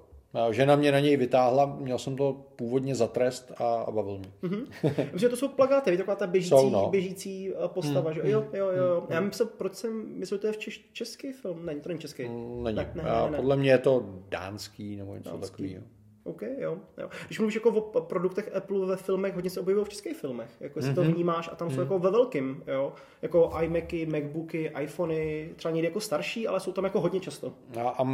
[0.51, 4.31] Žena mě na něj vytáhla, měl jsem to původně za trest a, a bavil mě.
[4.43, 4.65] Mm-hmm.
[5.11, 6.89] Protože to jsou plagáty, taková ta běžící, jsou, no.
[6.89, 8.21] běžící eh, postava, mm, že?
[8.23, 9.01] Jo, jo, jo.
[9.01, 11.65] Mm, Já myslím, proč jsem myslel, že to je v češ, český film.
[11.65, 12.29] Není, to není český.
[12.29, 12.75] Mm, není.
[12.75, 13.37] Tak, ne, ne, ne.
[13.37, 15.83] Podle mě je to dánský nebo něco takového.
[16.23, 17.09] OK, jo, jo.
[17.25, 20.49] Když mluvíš jako o produktech Apple ve filmech, hodně se objevují v českých filmech.
[20.59, 20.95] Jako mm-hmm.
[20.95, 21.13] to mhm.
[21.13, 21.71] vnímáš a tam mm-hmm.
[21.71, 21.85] jsou mhm.
[21.85, 22.93] jako ve velkým, jo.
[23.21, 27.53] Jako iMacy, MacBooky, iPhony, třeba někdy jako starší, ale jsou tam jako hodně často.
[27.79, 28.07] A, a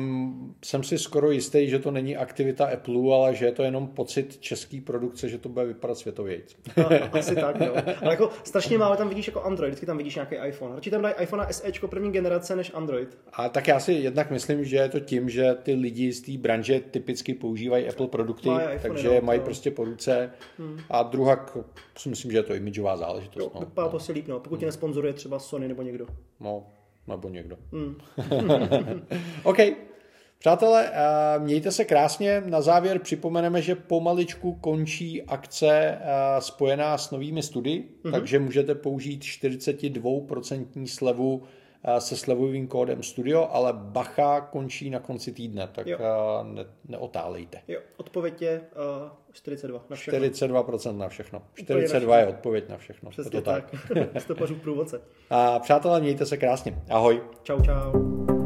[0.65, 4.37] jsem si skoro jistý, že to není aktivita Apple, ale že je to jenom pocit
[4.37, 6.41] český produkce, že to bude vypadat světově.
[6.77, 7.75] No, asi tak, jo.
[8.01, 10.75] Ale jako strašně málo tam vidíš jako Android, vždycky tam vidíš nějaký iPhone.
[10.75, 13.17] Radši tam dají iPhone SE první generace než Android.
[13.33, 16.37] A tak já si jednak myslím, že je to tím, že ty lidi z té
[16.37, 19.45] branže typicky používají Apple produkty, Má takže no, mají no.
[19.45, 20.31] prostě po ruce.
[20.57, 20.79] Hmm.
[20.89, 21.45] A druhá,
[21.97, 23.43] si myslím, že je to imidžová záležitost.
[23.43, 23.59] Jo, no.
[23.59, 23.91] vypadá no.
[23.91, 24.39] to si líp, no.
[24.39, 24.59] pokud hmm.
[24.59, 26.07] tě nesponzoruje třeba Sony nebo někdo.
[26.39, 26.67] No,
[27.07, 27.57] nebo někdo.
[27.71, 27.95] Hmm.
[29.43, 29.57] OK.
[30.39, 32.43] Přátelé, eh, mějte se krásně.
[32.45, 36.01] Na závěr připomeneme, že pomaličku končí akce eh,
[36.39, 38.11] spojená s novými studii, mm-hmm.
[38.11, 41.43] takže můžete použít 42% slevu
[41.99, 45.97] se slevovým kódem Studio, ale bacha končí na konci týdne, tak Jo.
[46.43, 47.61] ne, neotálejte.
[47.67, 48.61] Jo, odpověď je
[49.01, 50.19] uh, 42 na všechno.
[50.19, 51.41] 42% na všechno.
[51.61, 53.09] Úplně 42 na je odpověď na všechno.
[53.09, 53.71] Přesně je to tak.
[53.93, 54.21] tak.
[54.21, 55.01] Stopařů průvodce.
[55.29, 56.81] A přátelé, mějte se krásně.
[56.89, 57.21] Ahoj.
[57.43, 58.36] Čau, čau.